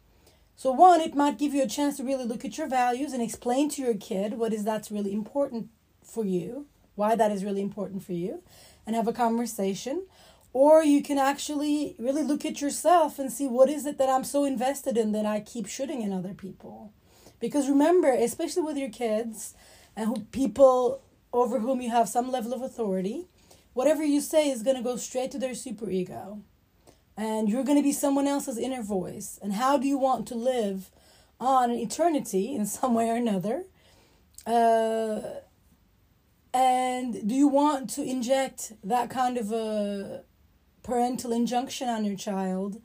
So 0.55 0.71
one, 0.71 1.01
it 1.01 1.15
might 1.15 1.39
give 1.39 1.53
you 1.53 1.63
a 1.63 1.67
chance 1.67 1.97
to 1.97 2.03
really 2.03 2.25
look 2.25 2.45
at 2.45 2.57
your 2.57 2.67
values 2.67 3.11
and 3.11 3.21
explain 3.21 3.69
to 3.71 3.81
your 3.81 3.95
kid 3.95 4.35
what 4.35 4.53
is 4.53 4.63
that's 4.63 4.91
really 4.91 5.11
important 5.11 5.69
for 6.03 6.23
you, 6.23 6.67
why 6.95 7.15
that 7.15 7.31
is 7.31 7.43
really 7.43 7.61
important 7.61 8.03
for 8.03 8.13
you, 8.13 8.41
and 8.85 8.95
have 8.95 9.07
a 9.07 9.13
conversation. 9.13 10.05
Or 10.53 10.83
you 10.83 11.01
can 11.01 11.17
actually 11.17 11.95
really 11.97 12.21
look 12.21 12.45
at 12.45 12.61
yourself 12.61 13.17
and 13.17 13.31
see 13.31 13.47
what 13.47 13.69
is 13.69 13.87
it 13.87 13.97
that 13.97 14.09
I'm 14.09 14.23
so 14.23 14.43
invested 14.43 14.97
in 14.97 15.11
that 15.13 15.25
I 15.25 15.39
keep 15.39 15.65
shooting 15.67 16.03
in 16.03 16.13
other 16.13 16.35
people. 16.35 16.93
Because 17.39 17.67
remember, 17.67 18.11
especially 18.11 18.61
with 18.61 18.77
your 18.77 18.89
kids 18.89 19.55
and 19.95 20.07
who, 20.07 20.21
people 20.31 21.01
over 21.33 21.59
whom 21.59 21.81
you 21.81 21.89
have 21.89 22.07
some 22.07 22.31
level 22.31 22.53
of 22.53 22.61
authority, 22.61 23.25
whatever 23.73 24.03
you 24.03 24.21
say 24.21 24.49
is 24.49 24.61
going 24.61 24.77
to 24.77 24.83
go 24.83 24.95
straight 24.95 25.31
to 25.31 25.39
their 25.39 25.53
superego. 25.53 26.41
And 27.17 27.49
you're 27.49 27.63
going 27.63 27.77
to 27.77 27.83
be 27.83 27.91
someone 27.91 28.27
else's 28.27 28.57
inner 28.57 28.83
voice. 28.83 29.39
And 29.41 29.53
how 29.53 29.77
do 29.77 29.87
you 29.87 29.97
want 29.97 30.27
to 30.27 30.35
live 30.35 30.91
on 31.39 31.71
eternity 31.71 32.55
in 32.55 32.65
some 32.65 32.93
way 32.93 33.09
or 33.09 33.15
another? 33.15 33.65
Uh, 34.45 35.21
and 36.53 37.27
do 37.27 37.35
you 37.35 37.47
want 37.47 37.89
to 37.91 38.03
inject 38.03 38.73
that 38.83 39.09
kind 39.09 39.37
of 39.37 39.51
a 39.51 40.23
parental 40.83 41.31
injunction 41.31 41.89
on 41.89 42.05
your 42.05 42.17
child 42.17 42.81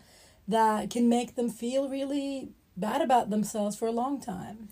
that 0.47 0.91
can 0.91 1.09
make 1.09 1.35
them 1.35 1.51
feel 1.51 1.89
really 1.89 2.53
bad 2.77 3.03
about 3.03 3.31
themselves 3.31 3.77
for 3.77 3.87
a 3.87 3.93
long 3.93 4.21
time? 4.21 4.69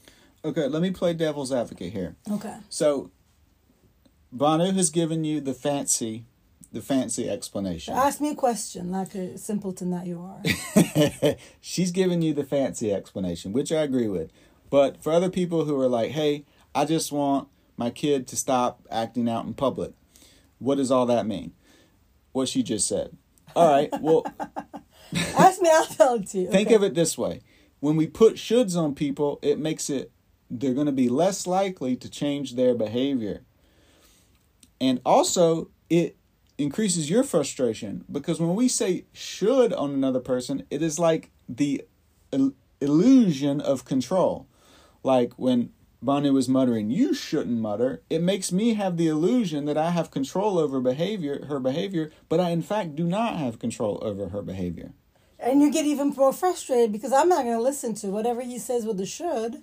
okay, 0.46 0.68
let 0.68 0.80
me 0.80 0.90
play 0.90 1.12
devil's 1.12 1.52
advocate 1.52 1.92
here. 1.92 2.16
Okay. 2.30 2.56
So, 2.68 3.10
Banu 4.32 4.72
has 4.72 4.90
given 4.90 5.24
you 5.24 5.40
the 5.40 5.54
fancy, 5.54 6.26
the 6.72 6.80
fancy 6.80 7.28
explanation. 7.28 7.94
Ask 7.94 8.20
me 8.20 8.30
a 8.30 8.34
question 8.34 8.90
like 8.90 9.14
a 9.14 9.36
simpleton 9.36 9.90
that 9.90 10.06
you 10.06 10.20
are. 10.20 11.36
She's 11.60 11.90
giving 11.90 12.22
you 12.22 12.32
the 12.32 12.44
fancy 12.44 12.92
explanation, 12.92 13.52
which 13.52 13.72
I 13.72 13.82
agree 13.82 14.08
with. 14.08 14.30
But 14.70 15.02
for 15.02 15.12
other 15.12 15.30
people 15.30 15.64
who 15.64 15.80
are 15.80 15.88
like, 15.88 16.12
hey, 16.12 16.44
I 16.74 16.84
just 16.84 17.12
want 17.12 17.48
my 17.76 17.90
kid 17.90 18.26
to 18.28 18.36
stop 18.36 18.80
acting 18.90 19.28
out 19.28 19.44
in 19.46 19.54
public, 19.54 19.92
what 20.58 20.76
does 20.76 20.90
all 20.90 21.06
that 21.06 21.26
mean? 21.26 21.52
What 22.32 22.48
she 22.48 22.62
just 22.62 22.86
said. 22.88 23.16
All 23.54 23.68
right, 23.70 23.88
well, 24.00 24.24
Ask 25.38 25.60
me, 25.62 25.70
I'll 25.72 25.86
tell 25.86 26.14
it 26.14 26.26
to 26.28 26.38
you. 26.40 26.50
think 26.50 26.68
Okay. 26.68 26.74
of 26.74 26.82
it 26.82 26.94
this 26.94 27.16
way 27.16 27.40
when 27.80 27.96
we 27.96 28.06
put 28.06 28.34
shoulds 28.34 28.76
on 28.76 28.94
people, 28.94 29.38
it 29.42 29.58
makes 29.58 29.88
it, 29.90 30.10
they're 30.50 30.74
going 30.74 30.86
to 30.86 30.92
be 30.92 31.08
less 31.08 31.46
likely 31.46 31.94
to 31.94 32.08
change 32.10 32.54
their 32.54 32.74
behavior. 32.74 33.42
And 34.80 35.00
also, 35.04 35.68
it 35.88 36.16
increases 36.58 37.10
your 37.10 37.22
frustration 37.22 38.04
because 38.10 38.40
when 38.40 38.54
we 38.54 38.66
say 38.68 39.04
should 39.12 39.72
on 39.74 39.90
another 39.92 40.20
person, 40.20 40.64
it 40.70 40.82
is 40.82 40.98
like 40.98 41.30
the 41.48 41.84
il- 42.32 42.54
illusion 42.80 43.60
of 43.60 43.84
control. 43.84 44.46
Like 45.02 45.32
when 45.36 45.70
Banu 46.06 46.32
was 46.32 46.48
muttering, 46.48 46.90
"You 46.90 47.12
shouldn't 47.12 47.60
mutter." 47.60 48.00
It 48.08 48.22
makes 48.22 48.50
me 48.50 48.74
have 48.74 48.96
the 48.96 49.08
illusion 49.08 49.66
that 49.66 49.76
I 49.76 49.90
have 49.90 50.10
control 50.10 50.58
over 50.58 50.80
behavior, 50.80 51.44
her 51.46 51.60
behavior, 51.60 52.10
but 52.28 52.40
I 52.40 52.50
in 52.50 52.62
fact 52.62 52.96
do 52.96 53.04
not 53.04 53.36
have 53.36 53.58
control 53.58 53.98
over 54.00 54.28
her 54.28 54.40
behavior. 54.40 54.92
And 55.38 55.60
you 55.60 55.70
get 55.70 55.84
even 55.84 56.10
more 56.10 56.32
frustrated 56.32 56.92
because 56.92 57.12
I'm 57.12 57.28
not 57.28 57.44
going 57.44 57.56
to 57.56 57.62
listen 57.62 57.94
to 57.96 58.06
whatever 58.06 58.40
he 58.40 58.58
says 58.58 58.86
with 58.86 58.96
the 58.96 59.04
should. 59.04 59.62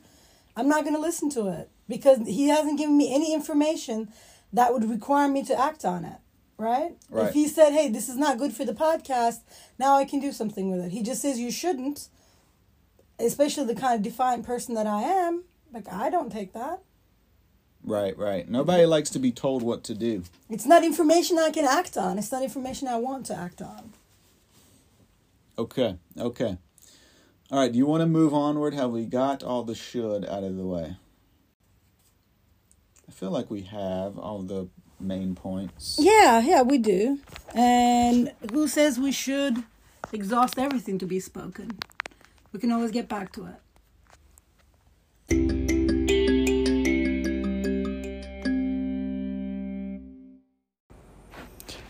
I'm 0.55 0.69
not 0.69 0.83
going 0.83 0.95
to 0.95 1.01
listen 1.01 1.31
to 1.31 1.47
it 1.47 1.71
because 1.87 2.19
he 2.27 2.49
hasn't 2.49 2.77
given 2.77 2.95
me 2.95 3.13
any 3.13 3.33
information 3.33 4.13
that 4.51 4.71
would 4.71 4.87
require 4.87 5.27
me 5.27 5.43
to 5.45 5.59
act 5.59 5.83
on 5.83 6.05
it. 6.05 6.17
Right? 6.59 6.95
Right. 7.09 7.27
If 7.27 7.33
he 7.33 7.47
said, 7.47 7.71
hey, 7.71 7.89
this 7.89 8.07
is 8.07 8.15
not 8.15 8.37
good 8.37 8.53
for 8.53 8.63
the 8.63 8.73
podcast, 8.73 9.39
now 9.79 9.95
I 9.95 10.05
can 10.05 10.19
do 10.19 10.31
something 10.31 10.69
with 10.69 10.81
it. 10.85 10.91
He 10.91 11.01
just 11.01 11.21
says 11.21 11.39
you 11.39 11.51
shouldn't, 11.51 12.07
especially 13.17 13.65
the 13.65 13.75
kind 13.75 13.95
of 13.95 14.03
defiant 14.03 14.45
person 14.45 14.75
that 14.75 14.85
I 14.85 15.01
am. 15.01 15.43
Like, 15.73 15.91
I 15.91 16.09
don't 16.09 16.31
take 16.31 16.53
that. 16.53 16.81
Right, 17.83 18.17
right. 18.17 18.47
Nobody 18.47 18.85
likes 18.85 19.09
to 19.09 19.19
be 19.19 19.31
told 19.31 19.63
what 19.63 19.83
to 19.85 19.95
do. 19.95 20.23
It's 20.49 20.65
not 20.65 20.83
information 20.83 21.37
I 21.37 21.49
can 21.49 21.65
act 21.65 21.97
on. 21.97 22.17
It's 22.17 22.31
not 22.31 22.43
information 22.43 22.87
I 22.87 22.97
want 22.97 23.25
to 23.25 23.35
act 23.35 23.61
on. 23.61 23.91
Okay, 25.57 25.97
okay. 26.17 26.57
All 27.51 27.59
right, 27.59 27.71
do 27.71 27.77
you 27.77 27.85
want 27.85 28.01
to 28.01 28.07
move 28.07 28.33
onward? 28.33 28.73
Have 28.73 28.91
we 28.91 29.05
got 29.05 29.43
all 29.43 29.63
the 29.63 29.75
should 29.75 30.25
out 30.25 30.43
of 30.43 30.55
the 30.55 30.65
way? 30.65 30.95
I 33.07 33.11
feel 33.11 33.31
like 33.31 33.51
we 33.51 33.61
have 33.63 34.17
all 34.17 34.41
the 34.41 34.69
main 34.99 35.35
points. 35.35 35.97
Yeah, 35.99 36.39
yeah, 36.39 36.61
we 36.61 36.77
do. 36.77 37.19
And 37.53 38.31
who 38.51 38.67
says 38.67 38.97
we 38.97 39.11
should 39.11 39.63
exhaust 40.11 40.57
everything 40.57 40.97
to 40.99 41.05
be 41.05 41.19
spoken? 41.19 41.77
We 42.51 42.59
can 42.59 42.71
always 42.71 42.91
get 42.91 43.09
back 43.09 43.31
to 43.33 43.45
it. 43.45 43.55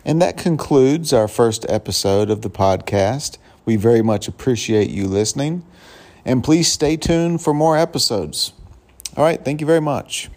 And 0.06 0.22
that 0.22 0.38
concludes 0.38 1.14
our 1.14 1.28
first 1.28 1.66
episode 1.70 2.30
of 2.30 2.42
the 2.42 2.50
podcast. 2.50 3.38
We 3.66 3.76
very 3.76 4.02
much 4.02 4.28
appreciate 4.28 4.90
you 4.90 5.08
listening. 5.08 5.66
And 6.26 6.44
please 6.44 6.72
stay 6.72 6.98
tuned 6.98 7.42
for 7.42 7.54
more 7.54 7.78
episodes. 7.78 8.54
All 9.16 9.24
right, 9.24 9.44
thank 9.44 9.62
you 9.62 9.68
very 9.68 9.82
much. 9.82 10.30